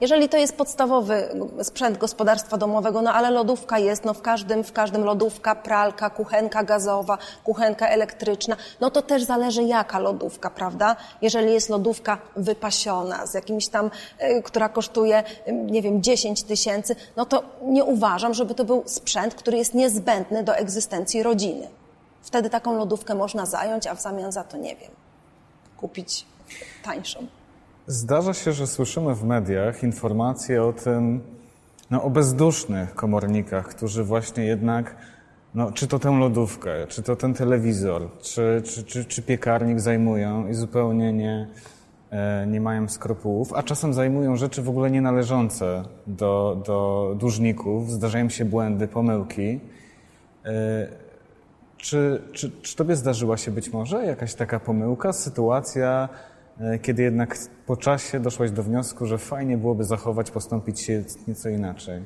Jeżeli 0.00 0.28
to 0.28 0.36
jest 0.36 0.56
podstawowy 0.56 1.28
sprzęt 1.62 1.98
gospodarstwa 1.98 2.56
domowego, 2.56 3.02
no 3.02 3.12
ale 3.12 3.30
lodówka 3.30 3.78
jest, 3.78 4.04
no 4.04 4.14
w 4.14 4.22
każdym, 4.22 4.64
w 4.64 4.72
każdym 4.72 5.04
lodówka, 5.04 5.54
pralka, 5.54 6.10
kuchenka 6.10 6.64
gazowa, 6.64 7.18
kuchenka 7.44 7.88
elektryczna, 7.88 8.56
no 8.80 8.90
to 8.90 9.02
też 9.02 9.22
zależy 9.22 9.62
jaka 9.62 9.98
lodówka, 9.98 10.50
prawda? 10.50 10.96
Jeżeli 11.22 11.52
jest 11.52 11.68
lodówka 11.68 12.18
wypasiona, 12.36 13.26
z 13.26 13.34
jakimś 13.34 13.68
tam, 13.68 13.90
y, 14.38 14.42
która 14.42 14.68
kosztuje, 14.68 15.22
y, 15.48 15.52
nie 15.52 15.82
wiem, 15.82 16.02
10 16.02 16.42
tysięcy, 16.42 16.96
no 17.16 17.26
to 17.26 17.42
nie 17.62 17.84
uważam, 17.84 18.34
żeby 18.34 18.54
to 18.54 18.64
był 18.64 18.82
sprzęt, 18.86 19.34
który 19.34 19.58
jest 19.58 19.74
niezbędny 19.74 20.42
do 20.42 20.56
egzystencji 20.56 21.22
rodziny. 21.22 21.81
Wtedy 22.22 22.50
taką 22.50 22.76
lodówkę 22.76 23.14
można 23.14 23.46
zająć, 23.46 23.86
a 23.86 23.94
w 23.94 24.02
zamian 24.02 24.32
za 24.32 24.44
to, 24.44 24.56
nie 24.56 24.76
wiem, 24.76 24.90
kupić 25.76 26.26
tańszą. 26.82 27.26
Zdarza 27.86 28.34
się, 28.34 28.52
że 28.52 28.66
słyszymy 28.66 29.14
w 29.14 29.24
mediach 29.24 29.82
informacje 29.82 30.64
o 30.64 30.72
tym, 30.72 31.20
no, 31.90 32.02
o 32.02 32.10
bezdusznych 32.10 32.94
komornikach, 32.94 33.68
którzy 33.68 34.04
właśnie 34.04 34.44
jednak, 34.44 34.96
no, 35.54 35.72
czy 35.72 35.86
to 35.86 35.98
tę 35.98 36.10
lodówkę, 36.10 36.86
czy 36.86 37.02
to 37.02 37.16
ten 37.16 37.34
telewizor, 37.34 38.08
czy, 38.20 38.62
czy, 38.64 38.84
czy, 38.84 39.04
czy 39.04 39.22
piekarnik 39.22 39.80
zajmują 39.80 40.48
i 40.48 40.54
zupełnie 40.54 41.12
nie, 41.12 41.48
e, 42.10 42.46
nie 42.46 42.60
mają 42.60 42.88
skrupułów, 42.88 43.52
a 43.52 43.62
czasem 43.62 43.94
zajmują 43.94 44.36
rzeczy 44.36 44.62
w 44.62 44.68
ogóle 44.68 44.90
nienależące 44.90 45.84
do, 46.06 46.62
do 46.66 47.08
dłużników, 47.18 47.90
zdarzają 47.90 48.28
się 48.28 48.44
błędy, 48.44 48.88
pomyłki. 48.88 49.60
E, 51.82 51.84
czy, 51.84 52.22
czy, 52.32 52.50
czy 52.62 52.76
Tobie 52.76 52.96
zdarzyła 52.96 53.36
się 53.36 53.50
być 53.50 53.72
może 53.72 54.06
jakaś 54.06 54.34
taka 54.34 54.60
pomyłka, 54.60 55.12
sytuacja, 55.12 56.08
e, 56.60 56.78
kiedy 56.78 57.02
jednak 57.02 57.36
po 57.66 57.76
czasie 57.76 58.20
doszłaś 58.20 58.50
do 58.50 58.62
wniosku, 58.62 59.06
że 59.06 59.18
fajnie 59.18 59.56
byłoby 59.56 59.84
zachować, 59.84 60.30
postąpić 60.30 60.80
się 60.80 61.04
nieco 61.28 61.48
inaczej? 61.48 62.02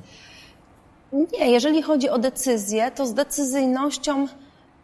Nie, 1.13 1.51
jeżeli 1.51 1.83
chodzi 1.83 2.09
o 2.09 2.19
decyzję, 2.19 2.91
to 2.91 3.07
z 3.07 3.15
decyzyjnością 3.15 4.27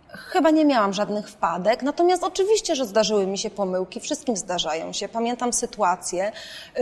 chyba 0.09 0.51
nie 0.51 0.65
miałam 0.65 0.93
żadnych 0.93 1.29
wpadek. 1.29 1.83
Natomiast 1.83 2.25
oczywiście, 2.25 2.77
że 2.77 2.87
zdarzyły 2.87 3.27
mi 3.27 3.39
się 3.39 3.51
pomyłki, 3.51 4.01
wszystkim 4.01 4.37
zdarzają 4.37 4.93
się. 4.93 5.09
Pamiętam 5.09 5.53
sytuację, 5.53 6.33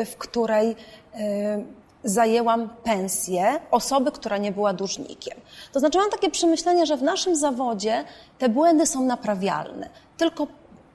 w 0.07 0.17
której 0.17 0.76
e, 1.14 1.64
zajęłam 2.04 2.69
pensję 2.69 3.61
osoby, 3.71 4.12
która 4.12 4.38
nie 4.38 4.52
była 4.52 4.73
dłużnikiem. 4.73 5.38
To 5.73 5.80
znaczy 5.80 5.99
mam 5.99 6.11
takie 6.11 6.30
przemyślenie, 6.30 6.87
że 6.87 6.97
w 6.97 7.02
naszym 7.02 7.37
zawodzie 7.37 8.04
te 8.38 8.49
błędy 8.49 8.87
są 8.87 9.04
naprawialne. 9.04 9.88
Tylko 10.16 10.47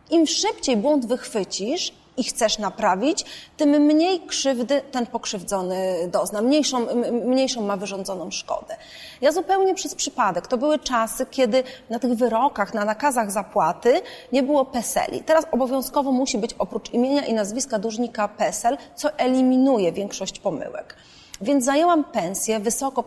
im 0.10 0.28
szybciej 0.28 0.78
błąd 0.78 1.06
wychwycisz, 1.06 1.94
i 2.18 2.24
chcesz 2.24 2.58
naprawić, 2.58 3.26
tym 3.58 3.70
mniej 3.70 4.20
krzywdy 4.20 4.82
ten 4.92 5.06
pokrzywdzony 5.06 6.10
dozna, 6.12 6.42
mniejszą, 6.42 6.88
mniejszą 7.12 7.62
ma 7.62 7.78
wyrządzoną 7.78 8.32
szkodę. 8.32 8.76
Ja 9.22 9.32
zupełnie 9.32 9.76
przez 9.76 9.96
przypadek, 9.96 10.48
to 10.48 10.58
były 10.58 10.80
czasy, 10.80 11.26
kiedy 11.26 11.64
na 11.90 12.00
tych 12.00 12.14
wyrokach, 12.14 12.74
na 12.74 12.86
nakazach 12.86 13.32
zapłaty 13.32 14.02
nie 14.32 14.44
było 14.44 14.66
PESEL-i. 14.66 15.24
Teraz 15.24 15.46
obowiązkowo 15.52 16.12
musi 16.12 16.38
być 16.38 16.56
oprócz 16.60 16.90
imienia 16.90 17.26
i 17.26 17.34
nazwiska 17.34 17.80
dłużnika 17.80 18.28
PESEL, 18.28 18.78
co 18.96 19.18
eliminuje 19.18 19.92
większość 19.92 20.40
pomyłek. 20.40 20.96
Więc 21.42 21.66
zajęłam 21.66 22.04
pensję 22.04 22.60
wysoko 22.60 23.04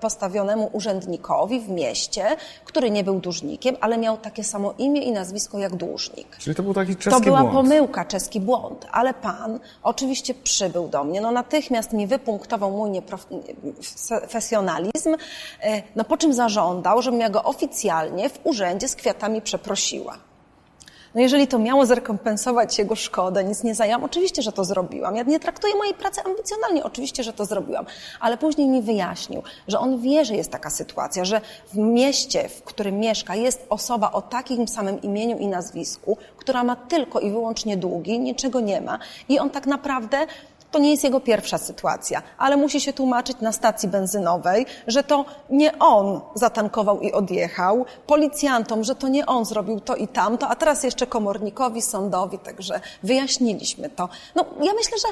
postawionemu 0.00 0.70
urzędnikowi 0.72 1.60
w 1.60 1.68
mieście, 1.68 2.24
który 2.64 2.90
nie 2.90 3.04
był 3.04 3.20
dłużnikiem, 3.20 3.76
ale 3.80 3.98
miał 3.98 4.16
takie 4.16 4.44
samo 4.44 4.74
imię 4.78 5.02
i 5.02 5.12
nazwisko 5.12 5.58
jak 5.58 5.76
dłużnik. 5.76 6.36
Czyli 6.36 6.56
to 6.56 6.62
był 6.62 6.74
taki 6.74 6.96
czeski 6.96 7.10
To 7.10 7.20
była 7.20 7.40
błąd. 7.40 7.54
pomyłka, 7.54 8.04
czeski 8.04 8.40
błąd, 8.40 8.86
ale 8.92 9.14
pan 9.14 9.60
oczywiście 9.82 10.34
przybył 10.34 10.88
do 10.88 11.04
mnie, 11.04 11.20
no 11.20 11.30
natychmiast 11.30 11.92
mi 11.92 12.06
wypunktował 12.06 12.70
mój 12.70 12.90
nieprofesjonalizm, 12.90 15.16
e, 15.62 15.82
no 15.96 16.04
po 16.04 16.16
czym 16.16 16.34
zażądał, 16.34 17.02
żebym 17.02 17.20
ja 17.20 17.30
go 17.30 17.44
oficjalnie 17.44 18.28
w 18.28 18.38
urzędzie 18.44 18.88
z 18.88 18.96
kwiatami 18.96 19.42
przeprosiła. 19.42 20.29
No 21.14 21.20
jeżeli 21.20 21.48
to 21.48 21.58
miało 21.58 21.86
zrekompensować 21.86 22.78
jego 22.78 22.96
szkodę, 22.96 23.44
nic 23.44 23.62
nie 23.62 23.74
zajęłam, 23.74 24.04
oczywiście, 24.04 24.42
że 24.42 24.52
to 24.52 24.64
zrobiłam. 24.64 25.16
Ja 25.16 25.22
nie 25.22 25.40
traktuję 25.40 25.74
mojej 25.74 25.94
pracy 25.94 26.20
ambicjonalnie, 26.24 26.84
oczywiście, 26.84 27.22
że 27.22 27.32
to 27.32 27.44
zrobiłam. 27.44 27.86
Ale 28.20 28.36
później 28.36 28.68
mi 28.68 28.82
wyjaśnił, 28.82 29.42
że 29.68 29.78
on 29.78 30.00
wie, 30.00 30.24
że 30.24 30.34
jest 30.36 30.50
taka 30.50 30.70
sytuacja, 30.70 31.24
że 31.24 31.40
w 31.72 31.76
mieście, 31.76 32.48
w 32.48 32.62
którym 32.62 32.98
mieszka, 32.98 33.34
jest 33.34 33.66
osoba 33.68 34.12
o 34.12 34.22
takim 34.22 34.68
samym 34.68 35.02
imieniu 35.02 35.38
i 35.38 35.46
nazwisku, 35.46 36.16
która 36.36 36.64
ma 36.64 36.76
tylko 36.76 37.20
i 37.20 37.30
wyłącznie 37.30 37.76
długi, 37.76 38.18
niczego 38.18 38.60
nie 38.60 38.80
ma. 38.80 38.98
I 39.28 39.38
on 39.38 39.50
tak 39.50 39.66
naprawdę 39.66 40.26
to 40.70 40.78
nie 40.78 40.90
jest 40.90 41.04
jego 41.04 41.20
pierwsza 41.20 41.58
sytuacja, 41.58 42.22
ale 42.38 42.56
musi 42.56 42.80
się 42.80 42.92
tłumaczyć 42.92 43.40
na 43.40 43.52
stacji 43.52 43.88
benzynowej, 43.88 44.66
że 44.86 45.02
to 45.02 45.24
nie 45.50 45.78
on 45.78 46.20
zatankował 46.34 47.00
i 47.00 47.12
odjechał, 47.12 47.84
policjantom, 48.06 48.84
że 48.84 48.94
to 48.94 49.08
nie 49.08 49.26
on 49.26 49.44
zrobił 49.44 49.80
to 49.80 49.96
i 49.96 50.08
tamto, 50.08 50.48
a 50.48 50.56
teraz 50.56 50.82
jeszcze 50.82 51.06
komornikowi, 51.06 51.82
sądowi, 51.82 52.38
także 52.38 52.80
wyjaśniliśmy 53.02 53.90
to. 53.90 54.08
No, 54.34 54.44
ja 54.62 54.72
myślę, 54.74 54.98
że 54.98 55.08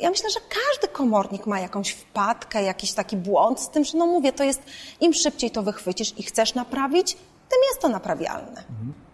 ja 0.00 0.10
myślę, 0.10 0.30
że 0.30 0.40
każdy 0.40 0.94
komornik 0.94 1.46
ma 1.46 1.60
jakąś 1.60 1.90
wpadkę, 1.90 2.62
jakiś 2.62 2.92
taki 2.92 3.16
błąd, 3.16 3.60
z 3.60 3.68
tym, 3.68 3.84
że 3.84 3.98
no 3.98 4.06
mówię, 4.06 4.32
to 4.32 4.44
jest 4.44 4.62
im 5.00 5.14
szybciej 5.14 5.50
to 5.50 5.62
wychwycisz 5.62 6.18
i 6.18 6.22
chcesz 6.22 6.54
naprawić, 6.54 7.12
tym 7.48 7.58
jest 7.70 7.80
to 7.80 7.88
naprawialne. 7.88 8.64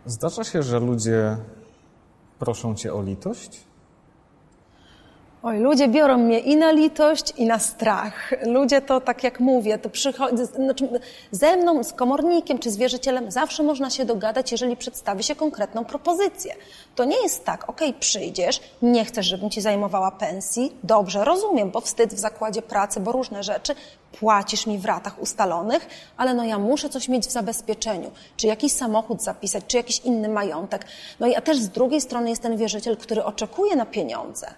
Zdarza 0.07 0.45
się, 0.45 0.63
że 0.63 0.81
ludzie 0.81 1.37
proszą 2.39 2.75
cię 2.75 2.95
o 2.95 3.03
litość? 3.03 3.61
Oj, 5.45 5.59
ludzie 5.59 5.89
biorą 5.89 6.19
mnie 6.19 6.39
i 6.39 6.57
na 6.57 6.73
litość, 6.73 7.33
i 7.37 7.47
na 7.47 7.59
strach. 7.59 8.33
Ludzie 8.47 8.81
to, 8.81 9.01
tak 9.01 9.25
jak 9.25 9.41
mówię, 9.41 9.79
to 9.79 9.91
przychodzi, 9.91 10.45
znaczy 10.45 10.89
ze 11.31 11.57
mną, 11.57 11.85
z 11.85 11.93
komornikiem 11.93 12.59
czy 12.59 12.71
z 12.71 12.77
wierzycielem 12.77 13.31
zawsze 13.31 13.63
można 13.63 13.91
się 13.91 14.05
dogadać, 14.05 14.53
jeżeli 14.53 14.77
przedstawi 14.77 15.23
się 15.23 15.35
konkretną 15.35 15.85
propozycję. 15.85 16.55
To 16.95 17.05
nie 17.05 17.23
jest 17.23 17.45
tak, 17.45 17.71
okej, 17.71 17.89
okay, 17.89 18.01
przyjdziesz, 18.01 18.61
nie 18.83 19.05
chcesz, 19.05 19.27
żebym 19.27 19.51
ci 19.51 19.61
zajmowała 19.61 20.11
pensji, 20.11 20.73
dobrze, 20.83 21.25
rozumiem, 21.25 21.71
bo 21.71 21.81
wstyd 21.81 22.15
w 22.15 22.19
zakładzie 22.19 22.63
pracy, 22.63 23.01
bo 23.01 23.13
różne 23.13 23.43
rzeczy, 23.43 23.75
płacisz 24.21 24.67
mi 24.67 24.79
w 24.79 24.85
ratach 24.85 25.23
ustalonych, 25.23 25.87
ale 26.17 26.35
no 26.35 26.45
ja 26.45 26.59
muszę 26.59 26.89
coś 26.89 27.09
mieć 27.09 27.27
w 27.27 27.31
zabezpieczeniu, 27.31 28.11
czy 28.37 28.47
jakiś 28.47 28.73
samochód 28.73 29.23
zapisać, 29.23 29.65
czy 29.67 29.77
jakiś 29.77 29.99
inny 29.99 30.29
majątek. 30.29 30.85
No 31.21 31.27
i 31.27 31.35
a 31.35 31.41
też 31.41 31.59
z 31.59 31.69
drugiej 31.69 32.01
strony 32.01 32.31
jest 32.31 32.43
ten 32.43 32.57
wierzyciel, 32.57 32.97
który 32.97 33.25
oczekuje 33.25 33.77
na 33.77 33.87
pieniądze. 33.87 34.55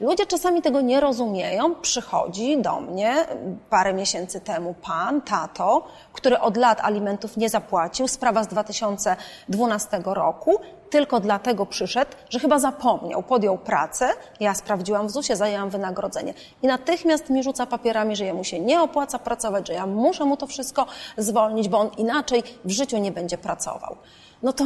Ludzie 0.00 0.26
czasami 0.26 0.62
tego 0.62 0.80
nie 0.80 1.00
rozumieją. 1.00 1.74
Przychodzi 1.74 2.58
do 2.58 2.80
mnie 2.80 3.26
parę 3.70 3.94
miesięcy 3.94 4.40
temu 4.40 4.74
pan, 4.82 5.22
tato, 5.22 5.86
który 6.12 6.40
od 6.40 6.56
lat 6.56 6.80
alimentów 6.80 7.36
nie 7.36 7.48
zapłacił, 7.48 8.08
sprawa 8.08 8.44
z 8.44 8.48
2012 8.48 10.02
roku, 10.04 10.60
tylko 10.90 11.20
dlatego 11.20 11.66
przyszedł, 11.66 12.10
że 12.30 12.38
chyba 12.38 12.58
zapomniał, 12.58 13.22
podjął 13.22 13.58
pracę, 13.58 14.08
ja 14.40 14.54
sprawdziłam 14.54 15.06
w 15.06 15.10
ZUS-ie, 15.10 15.36
zajęłam 15.36 15.70
wynagrodzenie. 15.70 16.34
I 16.62 16.66
natychmiast 16.66 17.30
mi 17.30 17.42
rzuca 17.42 17.66
papierami, 17.66 18.16
że 18.16 18.24
jemu 18.24 18.44
się 18.44 18.60
nie 18.60 18.82
opłaca 18.82 19.18
pracować, 19.18 19.66
że 19.66 19.72
ja 19.72 19.86
muszę 19.86 20.24
mu 20.24 20.36
to 20.36 20.46
wszystko 20.46 20.86
zwolnić, 21.16 21.68
bo 21.68 21.78
on 21.78 21.90
inaczej 21.96 22.42
w 22.64 22.70
życiu 22.70 22.98
nie 22.98 23.12
będzie 23.12 23.38
pracował. 23.38 23.96
No 24.42 24.52
to 24.52 24.64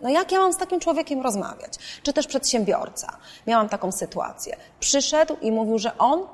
no 0.00 0.08
jak 0.08 0.32
ja 0.32 0.38
mam 0.38 0.52
z 0.52 0.56
takim 0.56 0.80
człowiekiem 0.80 1.20
rozmawiać? 1.20 1.74
Czy 2.02 2.12
też 2.12 2.26
przedsiębiorca. 2.26 3.16
Miałam 3.46 3.68
taką 3.68 3.92
sytuację. 3.92 4.56
Przyszedł 4.80 5.36
i 5.40 5.52
mówił, 5.52 5.78
że 5.78 5.98
on 5.98 6.26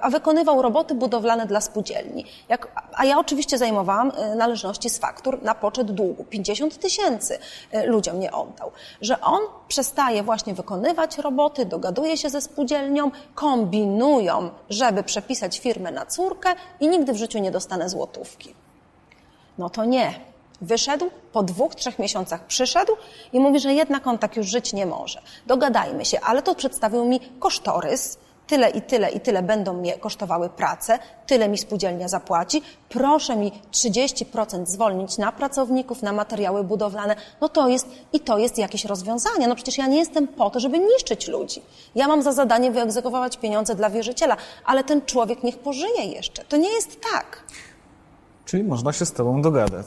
a 0.00 0.10
wykonywał 0.10 0.62
roboty 0.62 0.94
budowlane 0.94 1.46
dla 1.46 1.60
spółdzielni. 1.60 2.24
Jak, 2.48 2.82
a 2.94 3.04
ja 3.04 3.18
oczywiście 3.18 3.58
zajmowałam 3.58 4.10
y, 4.32 4.36
należności 4.36 4.90
z 4.90 4.98
faktur 4.98 5.42
na 5.42 5.54
poczet 5.54 5.92
długu. 5.92 6.24
50 6.24 6.78
tysięcy 6.78 7.38
y, 7.74 7.86
ludziom 7.86 8.20
nie 8.20 8.32
oddał. 8.32 8.70
Że 9.00 9.20
on 9.20 9.40
przestaje 9.68 10.22
właśnie 10.22 10.54
wykonywać 10.54 11.18
roboty, 11.18 11.66
dogaduje 11.66 12.16
się 12.16 12.30
ze 12.30 12.40
spółdzielnią, 12.40 13.10
kombinują, 13.34 14.50
żeby 14.70 15.02
przepisać 15.02 15.58
firmę 15.58 15.90
na 15.90 16.06
córkę 16.06 16.54
i 16.80 16.88
nigdy 16.88 17.12
w 17.12 17.16
życiu 17.16 17.38
nie 17.38 17.50
dostanę 17.50 17.88
złotówki. 17.88 18.54
No 19.58 19.70
to 19.70 19.84
nie. 19.84 20.20
Wyszedł, 20.60 21.10
po 21.32 21.42
dwóch, 21.42 21.74
trzech 21.74 21.98
miesiącach 21.98 22.46
przyszedł 22.46 22.92
i 23.32 23.40
mówi, 23.40 23.60
że 23.60 23.74
jednak 23.74 24.06
on 24.06 24.18
tak 24.18 24.36
już 24.36 24.46
żyć 24.46 24.72
nie 24.72 24.86
może. 24.86 25.20
Dogadajmy 25.46 26.04
się, 26.04 26.20
ale 26.20 26.42
to 26.42 26.54
przedstawił 26.54 27.04
mi 27.04 27.20
kosztorys, 27.20 28.18
tyle 28.48 28.70
i 28.70 28.82
tyle 28.82 29.10
i 29.10 29.20
tyle 29.20 29.42
będą 29.42 29.72
mnie 29.72 29.98
kosztowały 29.98 30.48
prace, 30.48 30.98
tyle 31.26 31.48
mi 31.48 31.58
spółdzielnia 31.58 32.08
zapłaci, 32.08 32.62
proszę 32.88 33.36
mi 33.36 33.52
30% 33.72 34.66
zwolnić 34.66 35.18
na 35.18 35.32
pracowników, 35.32 36.02
na 36.02 36.12
materiały 36.12 36.64
budowlane, 36.64 37.16
no 37.40 37.48
to 37.48 37.68
jest 37.68 37.86
i 38.12 38.20
to 38.20 38.38
jest 38.38 38.58
jakieś 38.58 38.84
rozwiązanie. 38.84 39.48
No 39.48 39.54
przecież 39.54 39.78
ja 39.78 39.86
nie 39.86 39.98
jestem 39.98 40.28
po 40.28 40.50
to, 40.50 40.60
żeby 40.60 40.78
niszczyć 40.78 41.28
ludzi. 41.28 41.62
Ja 41.94 42.08
mam 42.08 42.22
za 42.22 42.32
zadanie 42.32 42.70
wyegzekwować 42.70 43.36
pieniądze 43.36 43.74
dla 43.74 43.90
wierzyciela, 43.90 44.36
ale 44.64 44.84
ten 44.84 45.02
człowiek 45.02 45.42
niech 45.42 45.58
pożyje 45.58 46.04
jeszcze. 46.04 46.44
To 46.44 46.56
nie 46.56 46.70
jest 46.70 47.00
tak. 47.12 47.42
Czyli 48.44 48.64
można 48.64 48.92
się 48.92 49.06
z 49.06 49.12
tobą 49.12 49.42
dogadać. 49.42 49.86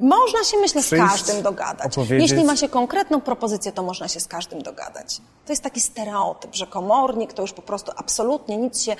Można 0.00 0.44
się, 0.44 0.56
myślę, 0.56 0.82
Przyjść, 0.82 1.04
z 1.04 1.10
każdym 1.10 1.42
dogadać. 1.42 1.98
Opowiedzieć. 1.98 2.30
Jeśli 2.30 2.44
ma 2.44 2.56
się 2.56 2.68
konkretną 2.68 3.20
propozycję, 3.20 3.72
to 3.72 3.82
można 3.82 4.08
się 4.08 4.20
z 4.20 4.28
każdym 4.28 4.62
dogadać. 4.62 5.20
To 5.46 5.52
jest 5.52 5.62
taki 5.62 5.80
stereotyp, 5.80 6.54
że 6.54 6.66
komornik 6.66 7.32
to 7.32 7.42
już 7.42 7.52
po 7.52 7.62
prostu 7.62 7.92
absolutnie 7.96 8.56
nic 8.56 8.82
się 8.82 8.96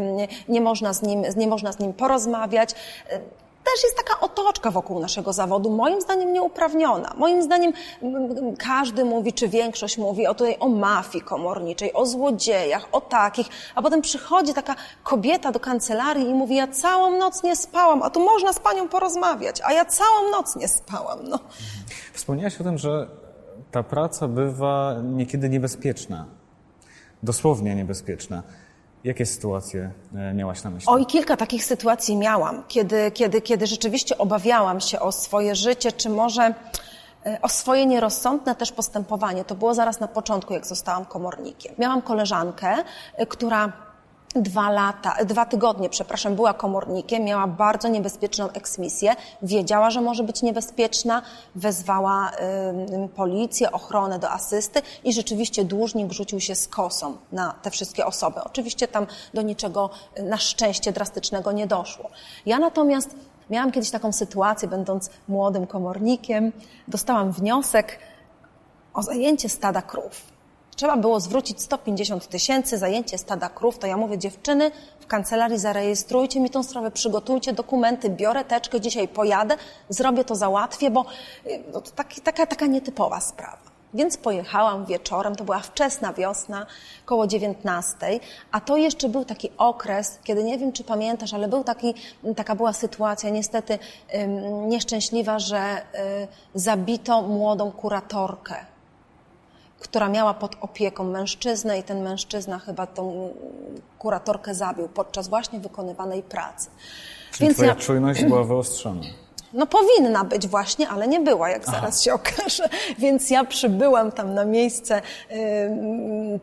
nie, 0.00 0.28
nie, 0.48 0.60
można, 0.60 0.92
z 0.92 1.02
nim, 1.02 1.22
nie 1.36 1.46
można 1.46 1.72
z 1.72 1.78
nim 1.78 1.92
porozmawiać 1.92 2.74
też 3.64 3.84
jest 3.84 3.96
taka 3.96 4.20
otoczka 4.20 4.70
wokół 4.70 5.00
naszego 5.00 5.32
zawodu, 5.32 5.70
moim 5.70 6.00
zdaniem 6.00 6.32
nieuprawniona. 6.32 7.14
Moim 7.16 7.42
zdaniem 7.42 7.72
każdy 8.58 9.04
mówi, 9.04 9.32
czy 9.32 9.48
większość 9.48 9.98
mówi 9.98 10.26
o, 10.26 10.34
tutaj, 10.34 10.56
o 10.60 10.68
mafii 10.68 11.24
komorniczej, 11.24 11.92
o 11.92 12.06
złodziejach, 12.06 12.88
o 12.92 13.00
takich, 13.00 13.46
a 13.74 13.82
potem 13.82 14.02
przychodzi 14.02 14.54
taka 14.54 14.74
kobieta 15.02 15.52
do 15.52 15.60
kancelarii 15.60 16.28
i 16.28 16.34
mówi, 16.34 16.56
ja 16.56 16.68
całą 16.68 17.18
noc 17.18 17.42
nie 17.42 17.56
spałam, 17.56 18.02
a 18.02 18.10
tu 18.10 18.24
można 18.24 18.52
z 18.52 18.58
panią 18.58 18.88
porozmawiać, 18.88 19.60
a 19.64 19.72
ja 19.72 19.84
całą 19.84 20.30
noc 20.30 20.56
nie 20.56 20.68
spałam. 20.68 21.18
No. 21.28 21.38
Wspomniałaś 22.12 22.60
o 22.60 22.64
tym, 22.64 22.78
że 22.78 23.08
ta 23.70 23.82
praca 23.82 24.28
bywa 24.28 24.96
niekiedy 25.02 25.48
niebezpieczna, 25.48 26.26
dosłownie 27.22 27.74
niebezpieczna. 27.74 28.42
Jakie 29.04 29.26
sytuacje 29.26 29.90
e, 30.14 30.34
miałaś 30.34 30.62
na 30.62 30.70
myśli? 30.70 30.88
Oj, 30.90 31.06
kilka 31.06 31.36
takich 31.36 31.64
sytuacji 31.64 32.16
miałam, 32.16 32.62
kiedy, 32.68 33.10
kiedy, 33.10 33.40
kiedy 33.40 33.66
rzeczywiście 33.66 34.18
obawiałam 34.18 34.80
się 34.80 35.00
o 35.00 35.12
swoje 35.12 35.54
życie, 35.54 35.92
czy 35.92 36.08
może 36.08 36.54
e, 37.26 37.38
o 37.42 37.48
swoje 37.48 37.86
nierozsądne 37.86 38.54
też 38.54 38.72
postępowanie. 38.72 39.44
To 39.44 39.54
było 39.54 39.74
zaraz 39.74 40.00
na 40.00 40.08
początku, 40.08 40.54
jak 40.54 40.66
zostałam 40.66 41.04
komornikiem. 41.04 41.74
Miałam 41.78 42.02
koleżankę, 42.02 42.76
e, 43.16 43.26
która 43.26 43.72
dwa 44.34 44.70
lata, 44.70 45.16
dwa 45.24 45.46
tygodnie, 45.46 45.88
przepraszam, 45.88 46.34
była 46.34 46.54
komornikiem, 46.54 47.24
miała 47.24 47.46
bardzo 47.46 47.88
niebezpieczną 47.88 48.50
eksmisję, 48.50 49.16
wiedziała, 49.42 49.90
że 49.90 50.00
może 50.00 50.22
być 50.22 50.42
niebezpieczna, 50.42 51.22
wezwała 51.54 52.30
y, 53.04 53.08
policję, 53.08 53.72
ochronę 53.72 54.18
do 54.18 54.30
asysty 54.30 54.82
i 55.04 55.12
rzeczywiście 55.12 55.64
dłużnik 55.64 56.12
rzucił 56.12 56.40
się 56.40 56.54
z 56.54 56.68
kosą 56.68 57.16
na 57.32 57.54
te 57.62 57.70
wszystkie 57.70 58.06
osoby. 58.06 58.40
Oczywiście 58.44 58.88
tam 58.88 59.06
do 59.34 59.42
niczego 59.42 59.90
na 60.22 60.36
szczęście 60.36 60.92
drastycznego 60.92 61.52
nie 61.52 61.66
doszło. 61.66 62.10
Ja 62.46 62.58
natomiast 62.58 63.16
miałam 63.50 63.72
kiedyś 63.72 63.90
taką 63.90 64.12
sytuację, 64.12 64.68
będąc 64.68 65.10
młodym 65.28 65.66
komornikiem, 65.66 66.52
dostałam 66.88 67.32
wniosek 67.32 67.98
o 68.94 69.02
zajęcie 69.02 69.48
stada 69.48 69.82
krów. 69.82 70.34
Trzeba 70.76 70.96
było 70.96 71.20
zwrócić 71.20 71.62
150 71.62 72.28
tysięcy, 72.28 72.78
zajęcie 72.78 73.18
stada 73.18 73.48
krów, 73.48 73.78
to 73.78 73.86
ja 73.86 73.96
mówię, 73.96 74.18
dziewczyny, 74.18 74.70
w 75.00 75.06
kancelarii 75.06 75.58
zarejestrujcie 75.58 76.40
mi 76.40 76.50
tą 76.50 76.62
sprawę, 76.62 76.90
przygotujcie 76.90 77.52
dokumenty, 77.52 78.10
biorę 78.10 78.44
teczkę, 78.44 78.80
dzisiaj 78.80 79.08
pojadę, 79.08 79.56
zrobię 79.88 80.24
to, 80.24 80.34
załatwię, 80.34 80.90
bo 80.90 81.06
y, 81.46 81.62
no, 81.72 81.80
to 81.80 81.90
taki, 81.90 82.20
taka, 82.20 82.46
taka 82.46 82.66
nietypowa 82.66 83.20
sprawa. 83.20 83.74
Więc 83.94 84.16
pojechałam 84.16 84.86
wieczorem, 84.86 85.36
to 85.36 85.44
była 85.44 85.58
wczesna 85.58 86.12
wiosna, 86.12 86.66
koło 87.04 87.26
19, 87.26 87.96
a 88.52 88.60
to 88.60 88.76
jeszcze 88.76 89.08
był 89.08 89.24
taki 89.24 89.50
okres, 89.58 90.18
kiedy 90.24 90.44
nie 90.44 90.58
wiem, 90.58 90.72
czy 90.72 90.84
pamiętasz, 90.84 91.34
ale 91.34 91.48
był 91.48 91.64
taki, 91.64 91.94
taka 92.36 92.54
była 92.54 92.72
sytuacja 92.72 93.30
niestety 93.30 93.78
nieszczęśliwa, 94.66 95.38
że 95.38 95.78
y, 95.78 96.28
zabito 96.54 97.22
młodą 97.22 97.72
kuratorkę 97.72 98.73
która 99.80 100.08
miała 100.08 100.34
pod 100.34 100.56
opieką 100.60 101.04
mężczyznę 101.04 101.78
i 101.78 101.82
ten 101.82 102.02
mężczyzna 102.02 102.58
chyba 102.58 102.86
tą 102.86 103.34
kuratorkę 103.98 104.54
zabił 104.54 104.88
podczas 104.88 105.28
właśnie 105.28 105.60
wykonywanej 105.60 106.22
pracy. 106.22 106.70
Czyli 107.32 107.46
Więc 107.46 107.56
twoja 107.56 107.70
ja... 107.70 107.76
czujność 107.76 108.24
była 108.24 108.44
wyostrzona. 108.44 109.02
No 109.54 109.66
powinna 109.66 110.24
być 110.24 110.48
właśnie, 110.48 110.88
ale 110.88 111.08
nie 111.08 111.20
była, 111.20 111.50
jak 111.50 111.62
Aha. 111.66 111.76
zaraz 111.76 112.02
się 112.02 112.14
okaże. 112.20 112.68
Więc 112.98 113.30
ja 113.30 113.44
przybyłam 113.44 114.12
tam 114.12 114.34
na 114.34 114.44
miejsce 114.44 115.02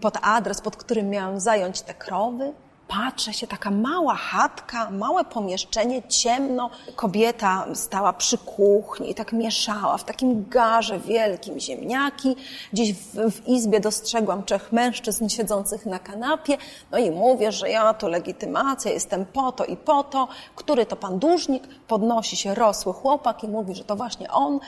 pod 0.02 0.18
adres, 0.22 0.62
pod 0.62 0.76
którym 0.76 1.10
miałam 1.10 1.40
zająć 1.40 1.82
te 1.82 1.94
krowy 1.94 2.54
patrzę 2.92 3.34
się, 3.34 3.48
taka 3.48 3.72
mała 3.72 4.16
chatka, 4.16 4.90
małe 4.90 5.26
pomieszczenie, 5.26 6.04
ciemno. 6.04 6.70
Kobieta 6.96 7.66
stała 7.74 8.14
przy 8.14 8.38
kuchni 8.38 9.12
i 9.12 9.16
tak 9.16 9.34
mieszała 9.34 9.98
w 9.98 10.04
takim 10.04 10.50
garze 10.50 11.00
wielkim 11.00 11.60
ziemniaki. 11.60 12.36
Gdzieś 12.74 12.94
w, 12.94 13.32
w 13.32 13.48
izbie 13.48 13.80
dostrzegłam 13.80 14.44
trzech 14.44 14.72
mężczyzn 14.72 15.30
siedzących 15.30 15.86
na 15.86 16.00
kanapie. 16.00 16.58
No 16.92 16.98
i 16.98 17.12
mówię, 17.12 17.52
że 17.52 17.70
ja 17.70 17.94
to 17.94 18.08
legitymacja, 18.08 18.92
jestem 18.92 19.26
po 19.26 19.52
to 19.52 19.66
i 19.66 19.78
po 19.78 20.04
to. 20.04 20.28
Który 20.56 20.86
to 20.86 20.96
pan 20.96 21.20
dłużnik? 21.20 21.64
Podnosi 21.88 22.38
się 22.38 22.56
rosły 22.56 22.94
chłopak 22.94 23.44
i 23.44 23.48
mówi, 23.48 23.76
że 23.76 23.84
to 23.84 23.96
właśnie 23.96 24.32
on. 24.32 24.60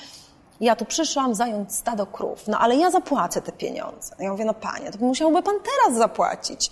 Ja 0.62 0.76
tu 0.76 0.86
przyszłam 0.86 1.36
zająć 1.36 1.76
stado 1.76 2.06
krów, 2.06 2.48
no 2.48 2.60
ale 2.60 2.76
ja 2.76 2.92
zapłacę 2.92 3.42
te 3.42 3.52
pieniądze. 3.52 4.16
Ja 4.20 4.32
mówię, 4.32 4.46
no 4.46 4.54
panie, 4.54 4.92
to 4.92 5.06
musiałby 5.06 5.44
pan 5.44 5.56
teraz 5.56 5.98
zapłacić. 5.98 6.72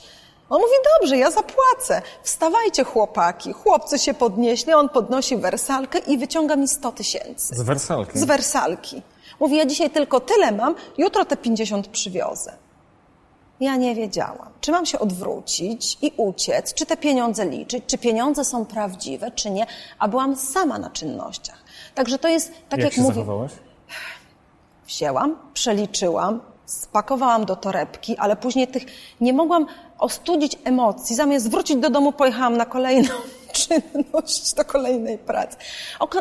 On 0.51 0.61
mówi, 0.61 0.73
dobrze, 0.99 1.17
ja 1.17 1.31
zapłacę. 1.31 2.01
Wstawajcie 2.23 2.83
chłopaki. 2.83 3.53
Chłopcy 3.53 3.99
się 3.99 4.13
podnieśli, 4.13 4.73
on 4.73 4.89
podnosi 4.89 5.37
wersalkę 5.37 5.99
i 5.99 6.17
wyciąga 6.17 6.55
mi 6.55 6.67
100 6.67 6.91
tysięcy. 6.91 7.55
Z 7.55 7.61
wersalki? 7.61 8.19
Z 8.19 8.23
wersalki. 8.23 9.01
Mówi, 9.39 9.57
ja 9.57 9.65
dzisiaj 9.65 9.89
tylko 9.89 10.19
tyle 10.19 10.51
mam, 10.51 10.75
jutro 10.97 11.25
te 11.25 11.37
50 11.37 11.87
przywiozę. 11.87 12.53
Ja 13.59 13.75
nie 13.75 13.95
wiedziałam, 13.95 14.49
czy 14.61 14.71
mam 14.71 14.85
się 14.85 14.99
odwrócić 14.99 15.97
i 16.01 16.13
uciec, 16.17 16.73
czy 16.73 16.85
te 16.85 16.97
pieniądze 16.97 17.45
liczyć, 17.45 17.83
czy 17.87 17.97
pieniądze 17.97 18.45
są 18.45 18.65
prawdziwe, 18.65 19.31
czy 19.31 19.51
nie, 19.51 19.65
a 19.99 20.07
byłam 20.07 20.35
sama 20.35 20.79
na 20.79 20.89
czynnościach. 20.89 21.63
Także 21.95 22.19
to 22.19 22.27
jest, 22.27 22.51
tak 22.69 22.79
jak, 22.79 22.85
jak 22.85 22.93
się 22.93 23.01
mówię... 23.01 23.15
zachowałaś? 23.15 23.51
Wzięłam, 24.87 25.37
przeliczyłam, 25.53 26.41
spakowałam 26.71 27.45
do 27.45 27.55
torebki, 27.55 28.17
ale 28.17 28.35
później 28.35 28.67
tych 28.67 28.83
nie 29.21 29.33
mogłam 29.33 29.65
ostudzić 29.99 30.57
emocji. 30.63 31.15
Zamiast 31.15 31.51
wrócić 31.51 31.77
do 31.77 31.89
domu, 31.89 32.11
pojechałam 32.11 32.57
na 32.57 32.65
kolejną 32.65 33.09
czynność, 33.53 34.53
do 34.53 34.65
kolejnej 34.65 35.17
pracy. 35.17 35.57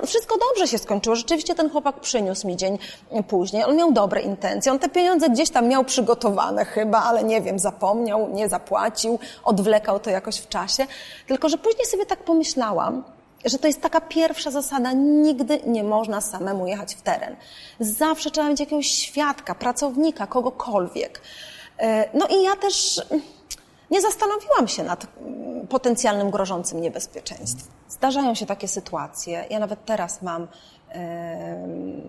Wszystko 0.07 0.38
dobrze 0.49 0.69
się 0.69 0.78
skończyło. 0.78 1.16
Rzeczywiście 1.16 1.54
ten 1.54 1.71
chłopak 1.71 2.00
przyniósł 2.00 2.47
mi 2.47 2.57
dzień 2.57 2.78
później. 3.28 3.64
On 3.64 3.76
miał 3.76 3.92
dobre 3.92 4.21
intencje. 4.21 4.73
On 4.73 4.78
te 4.78 4.88
pieniądze 4.88 5.30
gdzieś 5.30 5.50
tam 5.50 5.69
miał 5.69 5.85
przygotowane 5.85 6.64
chyba, 6.64 7.02
ale 7.02 7.25
nie 7.25 7.40
wiem, 7.40 7.59
zapomniał, 7.59 8.28
nie 8.28 8.49
zapłacił, 8.49 9.19
odwlekał 9.45 10.00
to 10.00 10.11
jakoś 10.11 10.37
w 10.37 10.49
czasie. 10.49 10.87
Tylko, 11.26 11.49
że 11.49 11.59
później 11.59 11.87
sobie 11.87 12.07
tak 12.07 12.25
pomyślałam, 12.25 13.02
że 13.44 13.59
to 13.59 13.66
jest 13.66 13.80
taka 13.80 14.00
pierwsza 14.00 14.50
zasada, 14.50 14.92
nigdy 14.92 15.61
nie 15.66 15.85
można 15.85 16.20
samemu 16.20 16.66
jechać 16.66 16.94
w 16.94 17.02
teren. 17.02 17.37
Zawsze 17.80 18.30
trzeba 18.30 18.49
mieć 18.49 18.61
jakiegoś 18.61 18.87
świadka, 18.87 19.54
pracownika, 19.54 20.26
kogokolwiek. 20.26 21.20
E, 21.78 22.18
no 22.18 22.26
i 22.26 22.42
ja 22.42 22.56
też 22.56 23.02
nie 23.90 24.00
zastanowiłam 24.00 24.68
się 24.68 24.82
nad 24.82 25.06
potencjalnym 25.68 26.30
grożącym 26.30 26.80
niebezpieczeństwem. 26.80 27.75
Zdarzają 27.88 28.35
się 28.35 28.47
takie 28.47 28.68
sytuacje. 28.68 29.44
Ja 29.50 29.59
nawet 29.59 29.85
teraz 29.85 30.23
mam, 30.23 30.49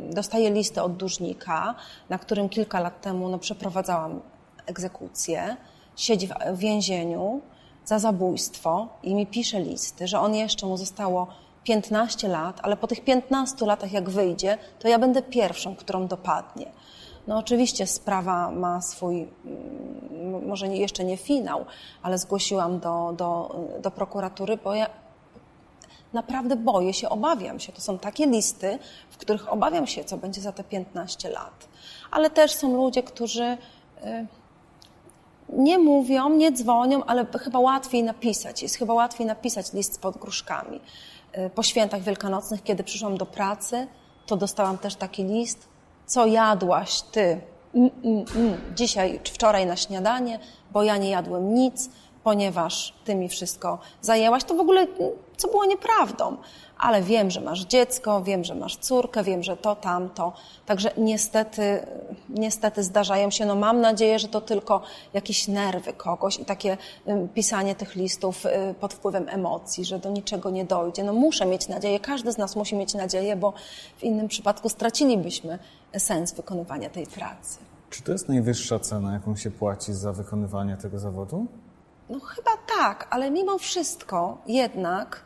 dostaję 0.09 0.51
listę 0.51 0.83
od 0.83 0.97
dłużnika, 0.97 1.75
na 2.09 2.17
którym 2.17 2.49
kilka 2.49 2.79
lat 2.79 3.01
temu 3.01 3.29
no, 3.29 3.39
przeprowadzałam 3.39 4.21
egzekucję. 4.65 5.57
Siedzi 5.95 6.27
w 6.27 6.57
więzieniu, 6.57 7.41
za 7.85 7.99
zabójstwo 7.99 8.87
i 9.03 9.15
mi 9.15 9.27
pisze 9.27 9.59
listy, 9.59 10.07
że 10.07 10.19
on 10.19 10.35
jeszcze 10.35 10.65
mu 10.65 10.77
zostało 10.77 11.27
15 11.63 12.27
lat, 12.27 12.59
ale 12.63 12.77
po 12.77 12.87
tych 12.87 13.03
15 13.03 13.65
latach 13.65 13.91
jak 13.91 14.09
wyjdzie, 14.09 14.57
to 14.79 14.87
ja 14.87 14.99
będę 14.99 15.21
pierwszą, 15.21 15.75
którą 15.75 16.07
dopadnie. 16.07 16.71
No 17.27 17.37
oczywiście 17.37 17.87
sprawa 17.87 18.51
ma 18.51 18.81
swój, 18.81 19.27
mm, 19.45 20.47
może 20.47 20.67
jeszcze 20.67 21.03
nie 21.03 21.17
finał, 21.17 21.65
ale 22.03 22.17
zgłosiłam 22.17 22.79
do, 22.79 23.13
do, 23.17 23.55
do 23.81 23.91
prokuratury, 23.91 24.57
bo 24.57 24.75
ja 24.75 24.89
naprawdę 26.13 26.55
boję 26.55 26.93
się, 26.93 27.09
obawiam 27.09 27.59
się. 27.59 27.71
To 27.71 27.81
są 27.81 27.99
takie 27.99 28.27
listy, 28.27 28.79
w 29.09 29.17
których 29.17 29.53
obawiam 29.53 29.87
się, 29.87 30.03
co 30.03 30.17
będzie 30.17 30.41
za 30.41 30.51
te 30.51 30.63
15 30.63 31.29
lat. 31.29 31.67
Ale 32.11 32.29
też 32.29 32.53
są 32.53 32.75
ludzie, 32.75 33.03
którzy 33.03 33.43
y, 33.43 34.27
nie 35.51 35.79
mówią, 35.79 36.29
nie 36.29 36.51
dzwonią, 36.51 37.03
ale 37.03 37.25
chyba 37.39 37.59
łatwiej 37.59 38.03
napisać. 38.03 38.63
Jest 38.63 38.75
chyba 38.75 38.93
łatwiej 38.93 39.27
napisać 39.27 39.73
list 39.73 39.93
z 39.93 39.97
podgróżkami. 39.97 40.79
Y, 41.37 41.49
po 41.49 41.63
świętach 41.63 42.01
wielkanocnych, 42.01 42.63
kiedy 42.63 42.83
przyszłam 42.83 43.17
do 43.17 43.25
pracy, 43.25 43.87
to 44.25 44.37
dostałam 44.37 44.77
też 44.77 44.95
taki 44.95 45.23
list. 45.23 45.67
Co 46.05 46.25
jadłaś 46.25 47.01
ty? 47.01 47.41
Mm, 47.75 47.89
mm, 48.03 48.25
mm. 48.35 48.75
Dzisiaj 48.75 49.19
czy 49.23 49.33
wczoraj 49.33 49.65
na 49.65 49.75
śniadanie, 49.75 50.39
bo 50.71 50.83
ja 50.83 50.97
nie 50.97 51.09
jadłem 51.09 51.53
nic, 51.53 51.89
ponieważ 52.23 52.93
ty 53.05 53.15
mi 53.15 53.29
wszystko 53.29 53.79
zajęłaś. 54.01 54.43
To 54.43 54.55
w 54.55 54.59
ogóle 54.59 54.87
co 55.37 55.47
było 55.47 55.65
nieprawdą 55.65 56.37
ale 56.81 57.01
wiem, 57.01 57.31
że 57.31 57.41
masz 57.41 57.65
dziecko, 57.65 58.23
wiem, 58.23 58.43
że 58.43 58.55
masz 58.55 58.77
córkę, 58.77 59.23
wiem, 59.23 59.43
że 59.43 59.57
to, 59.57 59.75
tamto. 59.75 60.33
Także 60.65 60.91
niestety, 60.97 61.85
niestety 62.29 62.83
zdarzają 62.83 63.31
się, 63.31 63.45
no 63.45 63.55
mam 63.55 63.81
nadzieję, 63.81 64.19
że 64.19 64.27
to 64.27 64.41
tylko 64.41 64.81
jakieś 65.13 65.47
nerwy 65.47 65.93
kogoś 65.93 66.39
i 66.39 66.45
takie 66.45 66.77
pisanie 67.33 67.75
tych 67.75 67.95
listów 67.95 68.45
y, 68.45 68.49
pod 68.79 68.93
wpływem 68.93 69.29
emocji, 69.29 69.85
że 69.85 69.99
do 69.99 70.09
niczego 70.09 70.49
nie 70.49 70.65
dojdzie. 70.65 71.03
No 71.03 71.13
muszę 71.13 71.45
mieć 71.45 71.67
nadzieję, 71.67 71.99
każdy 71.99 72.31
z 72.31 72.37
nas 72.37 72.55
musi 72.55 72.75
mieć 72.75 72.93
nadzieję, 72.93 73.35
bo 73.35 73.53
w 73.97 74.03
innym 74.03 74.27
przypadku 74.27 74.69
stracilibyśmy 74.69 75.59
sens 75.97 76.33
wykonywania 76.33 76.89
tej 76.89 77.07
pracy. 77.07 77.57
Czy 77.89 78.03
to 78.03 78.11
jest 78.11 78.29
najwyższa 78.29 78.79
cena, 78.79 79.13
jaką 79.13 79.35
się 79.35 79.51
płaci 79.51 79.93
za 79.93 80.13
wykonywanie 80.13 80.77
tego 80.77 80.99
zawodu? 80.99 81.47
No 82.11 82.19
chyba 82.19 82.51
tak, 82.77 83.07
ale 83.09 83.31
mimo 83.31 83.57
wszystko 83.57 84.37
jednak 84.47 85.23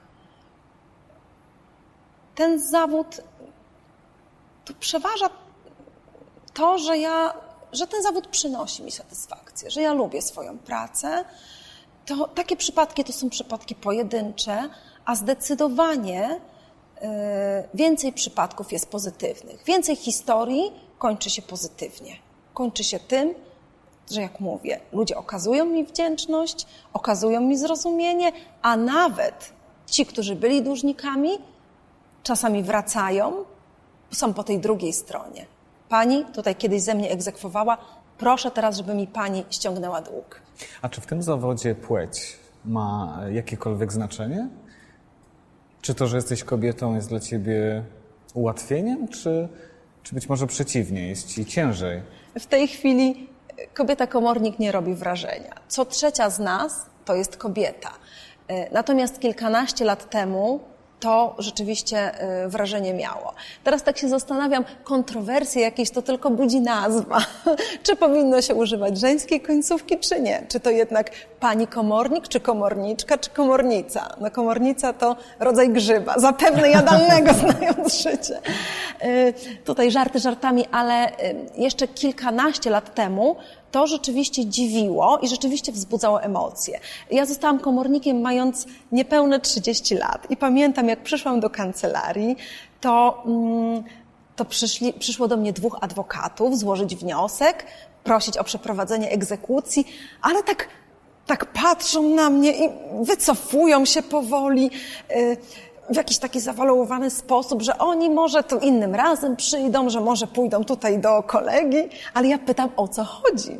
ten 2.35 2.59
zawód 2.59 3.21
tu 4.65 4.73
przeważa 4.73 5.29
to, 6.53 6.77
że 6.77 6.97
ja, 6.97 7.33
że 7.71 7.87
ten 7.87 8.03
zawód 8.03 8.27
przynosi 8.27 8.83
mi 8.83 8.91
satysfakcję, 8.91 9.71
że 9.71 9.81
ja 9.81 9.93
lubię 9.93 10.21
swoją 10.21 10.57
pracę. 10.57 11.25
To 12.05 12.27
takie 12.27 12.57
przypadki 12.57 13.03
to 13.03 13.13
są 13.13 13.29
przypadki 13.29 13.75
pojedyncze, 13.75 14.69
a 15.05 15.15
zdecydowanie 15.15 16.31
y, 16.35 17.07
więcej 17.73 18.13
przypadków 18.13 18.71
jest 18.71 18.89
pozytywnych. 18.89 19.63
Więcej 19.63 19.95
historii 19.95 20.71
kończy 20.97 21.29
się 21.29 21.41
pozytywnie. 21.41 22.17
Kończy 22.53 22.83
się 22.83 22.99
tym, 22.99 23.35
że 24.11 24.21
jak 24.21 24.39
mówię, 24.39 24.79
ludzie 24.93 25.17
okazują 25.17 25.65
mi 25.65 25.85
wdzięczność, 25.85 26.65
okazują 26.93 27.41
mi 27.41 27.57
zrozumienie, 27.57 28.31
a 28.61 28.77
nawet 28.77 29.53
ci, 29.85 30.05
którzy 30.05 30.35
byli 30.35 30.63
dłużnikami, 30.63 31.29
czasami 32.23 32.63
wracają, 32.63 33.33
są 34.11 34.33
po 34.33 34.43
tej 34.43 34.59
drugiej 34.59 34.93
stronie. 34.93 35.45
Pani 35.89 36.25
tutaj 36.25 36.55
kiedyś 36.55 36.81
ze 36.81 36.95
mnie 36.95 37.11
egzekwowała, 37.11 37.77
proszę 38.17 38.51
teraz, 38.51 38.77
żeby 38.77 38.95
mi 38.95 39.07
pani 39.07 39.45
ściągnęła 39.49 40.01
dług. 40.01 40.41
A 40.81 40.89
czy 40.89 41.01
w 41.01 41.05
tym 41.05 41.23
zawodzie 41.23 41.75
płeć 41.75 42.39
ma 42.65 43.19
jakiekolwiek 43.31 43.93
znaczenie? 43.93 44.49
Czy 45.81 45.95
to, 45.95 46.07
że 46.07 46.15
jesteś 46.15 46.43
kobietą, 46.43 46.95
jest 46.95 47.09
dla 47.09 47.19
ciebie 47.19 47.83
ułatwieniem, 48.33 49.07
czy, 49.07 49.47
czy 50.03 50.15
być 50.15 50.29
może 50.29 50.47
przeciwnie, 50.47 51.07
jest 51.07 51.27
ci 51.27 51.45
ciężej? 51.45 52.01
W 52.39 52.45
tej 52.45 52.67
chwili 52.67 53.29
kobieta 53.73 54.07
komornik 54.07 54.59
nie 54.59 54.71
robi 54.71 54.95
wrażenia. 54.95 55.55
Co 55.67 55.85
trzecia 55.85 56.29
z 56.29 56.39
nas 56.39 56.85
to 57.05 57.15
jest 57.15 57.37
kobieta. 57.37 57.91
Natomiast 58.71 59.19
kilkanaście 59.19 59.85
lat 59.85 60.09
temu 60.09 60.59
to 60.99 61.35
rzeczywiście 61.39 62.23
y, 62.45 62.49
wrażenie 62.49 62.93
miało. 62.93 63.33
Teraz 63.63 63.83
tak 63.83 63.97
się 63.97 64.09
zastanawiam, 64.09 64.65
kontrowersje 64.83 65.61
jakieś 65.61 65.89
to 65.89 66.01
tylko 66.01 66.29
budzi 66.29 66.61
nazwa. 66.61 67.17
czy 67.83 67.95
powinno 67.95 68.41
się 68.41 68.55
używać 68.55 68.99
żeńskiej 68.99 69.41
końcówki, 69.41 69.99
czy 69.99 70.21
nie? 70.21 70.45
Czy 70.49 70.59
to 70.59 70.69
jednak 70.69 71.11
pani 71.39 71.67
komornik, 71.67 72.27
czy 72.27 72.39
komorniczka, 72.39 73.17
czy 73.17 73.29
komornica? 73.29 74.15
No 74.21 74.31
komornica 74.31 74.93
to 74.93 75.15
rodzaj 75.39 75.69
grzyba, 75.69 76.19
zapewne 76.19 76.69
jadalnego 76.69 77.33
znając 77.43 78.01
życie. 78.01 78.39
Y, 79.05 79.33
tutaj 79.65 79.91
żarty 79.91 80.19
żartami, 80.19 80.65
ale 80.71 81.09
y, 81.09 81.13
jeszcze 81.57 81.87
kilkanaście 81.87 82.69
lat 82.69 82.93
temu 82.93 83.35
to 83.75 83.87
rzeczywiście 83.87 84.45
dziwiło 84.45 85.17
i 85.21 85.27
rzeczywiście 85.27 85.71
wzbudzało 85.71 86.21
emocje. 86.21 86.79
Ja 87.11 87.25
zostałam 87.25 87.59
komornikiem 87.59 88.21
mając 88.21 88.65
niepełne 88.91 89.39
30 89.39 89.95
lat 89.95 90.31
i 90.31 90.37
pamiętam, 90.37 90.87
jak 90.87 91.03
przyszłam 91.03 91.39
do 91.39 91.49
kancelarii, 91.49 92.35
to, 92.81 93.23
mm, 93.25 93.83
to 94.35 94.45
przyszli, 94.45 94.93
przyszło 94.93 95.27
do 95.27 95.37
mnie 95.37 95.53
dwóch 95.53 95.77
adwokatów 95.81 96.59
złożyć 96.59 96.95
wniosek, 96.95 97.65
prosić 98.03 98.37
o 98.37 98.43
przeprowadzenie 98.43 99.09
egzekucji, 99.09 99.87
ale 100.21 100.43
tak, 100.43 100.67
tak 101.25 101.45
patrzą 101.45 102.15
na 102.15 102.29
mnie 102.29 102.51
i 102.65 102.69
wycofują 103.01 103.85
się 103.85 104.01
powoli. 104.01 104.71
W 105.89 105.95
jakiś 105.95 106.17
taki 106.17 106.39
zawalowany 106.39 107.09
sposób, 107.09 107.61
że 107.61 107.77
oni 107.77 108.09
może 108.09 108.43
to 108.43 108.59
innym 108.59 108.95
razem 108.95 109.35
przyjdą, 109.35 109.89
że 109.89 110.01
może 110.01 110.27
pójdą 110.27 110.63
tutaj 110.63 110.99
do 110.99 111.23
kolegi, 111.23 111.89
ale 112.13 112.27
ja 112.27 112.37
pytam, 112.37 112.69
o 112.75 112.87
co 112.87 113.03
chodzi. 113.03 113.57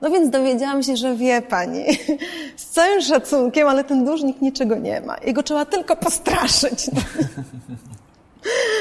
No 0.00 0.10
więc 0.10 0.30
dowiedziałam 0.30 0.82
się, 0.82 0.96
że 0.96 1.14
wie 1.14 1.42
pani, 1.42 1.84
z 2.56 2.66
całym 2.66 3.00
szacunkiem, 3.00 3.68
ale 3.68 3.84
ten 3.84 4.04
dłużnik 4.04 4.40
niczego 4.42 4.76
nie 4.76 5.00
ma. 5.00 5.16
Jego 5.24 5.42
trzeba 5.42 5.64
tylko 5.64 5.96
postraszyć. 5.96 6.90
No. 6.92 7.00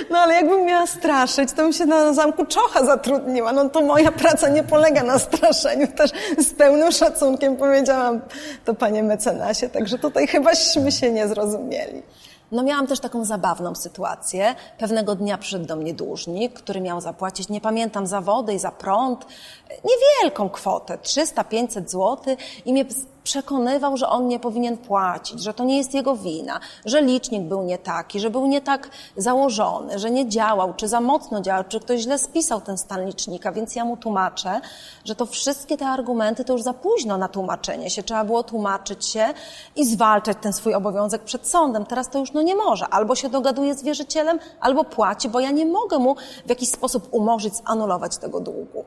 No 0.10 0.18
ale 0.18 0.34
jakbym 0.34 0.66
miała 0.66 0.88
straszyć, 0.88 1.52
to 1.52 1.64
bym 1.64 1.74
się 1.74 1.86
na 1.86 2.14
zamku 2.14 2.46
Czocha 2.46 2.86
zatrudniła. 2.86 3.54
No 3.54 3.70
to 3.70 3.82
moja 3.82 4.12
praca 4.12 4.50
nie 4.50 4.64
polega 4.64 5.04
na 5.04 5.20
straszeniu. 5.20 5.88
Też 5.88 6.12
z 6.38 6.54
pełnym 6.54 6.92
szacunkiem 6.92 7.58
powiedziałam 7.58 8.22
to 8.66 8.74
panie 8.74 9.04
mecenasie, 9.04 9.70
także 9.70 9.98
tutaj 9.98 10.28
chybaśmy 10.28 10.92
się 10.92 11.12
nie 11.12 11.28
zrozumieli. 11.28 12.04
No 12.52 12.64
miałam 12.64 12.88
też 12.88 13.00
taką 13.00 13.26
zabawną 13.26 13.76
sytuację. 13.76 14.56
Pewnego 14.78 15.16
dnia 15.16 15.38
przyszedł 15.38 15.66
do 15.66 15.76
mnie 15.76 15.94
dłużnik, 15.94 16.54
który 16.54 16.82
miał 16.82 17.02
zapłacić, 17.02 17.50
nie 17.50 17.62
pamiętam, 17.62 18.08
za 18.08 18.22
wodę 18.22 18.54
i 18.54 18.60
za 18.60 18.72
prąd, 18.72 19.26
niewielką 19.70 20.50
kwotę, 20.50 20.98
300-500 20.98 21.88
zł 21.88 22.18
i 22.66 22.74
mnie 22.74 22.86
przekonywał, 23.30 23.98
że 23.98 24.10
on 24.10 24.28
nie 24.28 24.40
powinien 24.40 24.78
płacić, 24.78 25.44
że 25.44 25.54
to 25.54 25.64
nie 25.64 25.78
jest 25.78 25.94
jego 25.94 26.16
wina, 26.16 26.60
że 26.86 27.02
licznik 27.02 27.44
był 27.44 27.64
nie 27.64 27.78
taki, 27.78 28.20
że 28.20 28.30
był 28.30 28.46
nie 28.46 28.62
tak 28.62 28.90
założony, 29.18 30.00
że 30.00 30.12
nie 30.12 30.30
działał, 30.30 30.74
czy 30.74 30.88
za 30.88 31.02
mocno 31.02 31.42
działał, 31.42 31.64
czy 31.64 31.80
ktoś 31.80 32.02
źle 32.02 32.18
spisał 32.18 32.62
ten 32.62 32.78
stan 32.78 33.06
licznika, 33.06 33.52
więc 33.52 33.76
ja 33.76 33.86
mu 33.86 33.98
tłumaczę, 33.98 34.62
że 35.06 35.16
to 35.16 35.26
wszystkie 35.26 35.78
te 35.78 35.88
argumenty 35.88 36.46
to 36.46 36.54
już 36.54 36.62
za 36.62 36.74
późno 36.74 37.18
na 37.18 37.28
tłumaczenie 37.28 37.90
się. 37.90 38.04
Trzeba 38.04 38.24
było 38.24 38.44
tłumaczyć 38.44 39.06
się 39.06 39.34
i 39.76 39.86
zwalczać 39.86 40.38
ten 40.42 40.54
swój 40.54 40.74
obowiązek 40.74 41.24
przed 41.24 41.48
sądem. 41.48 41.86
Teraz 41.86 42.10
to 42.10 42.20
już 42.20 42.34
no 42.34 42.42
nie 42.42 42.56
może. 42.56 42.88
Albo 42.88 43.16
się 43.16 43.30
dogaduje 43.30 43.76
z 43.76 43.84
wierzycielem, 43.84 44.40
albo 44.60 44.84
płaci, 44.84 45.30
bo 45.30 45.40
ja 45.40 45.52
nie 45.52 45.66
mogę 45.66 46.00
mu 46.00 46.16
w 46.46 46.50
jakiś 46.50 46.70
sposób 46.70 47.08
umorzyć, 47.12 47.54
zanulować 47.68 48.18
tego 48.18 48.40
długu. 48.40 48.86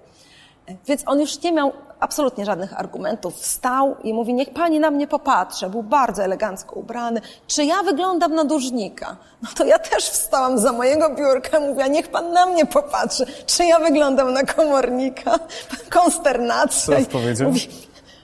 Więc 0.87 1.03
on 1.07 1.20
już 1.20 1.42
nie 1.42 1.53
miał 1.53 1.72
absolutnie 2.01 2.44
żadnych 2.44 2.81
argumentów. 2.81 3.35
Wstał 3.35 3.96
i 4.05 4.14
mówi, 4.14 4.35
niech 4.35 4.51
pani 4.51 4.81
na 4.81 4.90
mnie 4.90 5.07
popatrzy. 5.07 5.70
Był 5.70 5.83
bardzo 5.83 6.25
elegancko 6.25 6.75
ubrany. 6.77 7.20
Czy 7.46 7.64
ja 7.64 7.83
wyglądam 7.83 8.35
na 8.35 8.44
dłużnika? 8.44 9.16
No 9.42 9.48
to 9.57 9.64
ja 9.64 9.79
też 9.79 10.05
wstałam 10.05 10.59
za 10.59 10.72
mojego 10.72 11.14
biurka, 11.14 11.61
mówię, 11.61 11.88
niech 11.88 12.09
pan 12.09 12.33
na 12.33 12.46
mnie 12.46 12.66
popatrzy. 12.66 13.27
Czy 13.46 13.64
ja 13.64 13.79
wyglądam 13.79 14.33
na 14.33 14.42
komornika? 14.42 15.38
Konsternacja. 15.90 17.05
Co 17.05 17.11
powiedział? 17.11 17.48
Mówi, 17.48 17.68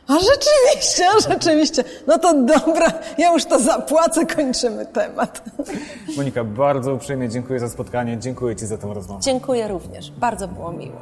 a 0.09 0.13
rzeczywiście, 0.13 1.05
a 1.17 1.33
rzeczywiście. 1.33 1.85
No 2.07 2.19
to 2.19 2.35
dobra, 2.35 2.93
ja 3.19 3.33
już 3.33 3.45
to 3.45 3.59
zapłacę, 3.59 4.27
kończymy 4.27 4.87
temat. 4.87 5.43
Monika, 6.17 6.45
bardzo 6.45 6.95
uprzejmie 6.95 7.29
dziękuję 7.29 7.61
za 7.61 7.69
spotkanie, 7.69 8.19
dziękuję 8.19 8.57
Ci 8.57 8.67
za 8.67 8.79
tę 8.79 8.95
rozmowę. 8.95 9.21
Dziękuję 9.23 9.69
również, 9.69 10.11
bardzo 10.11 10.49
było 10.49 10.73
miło. 10.73 10.97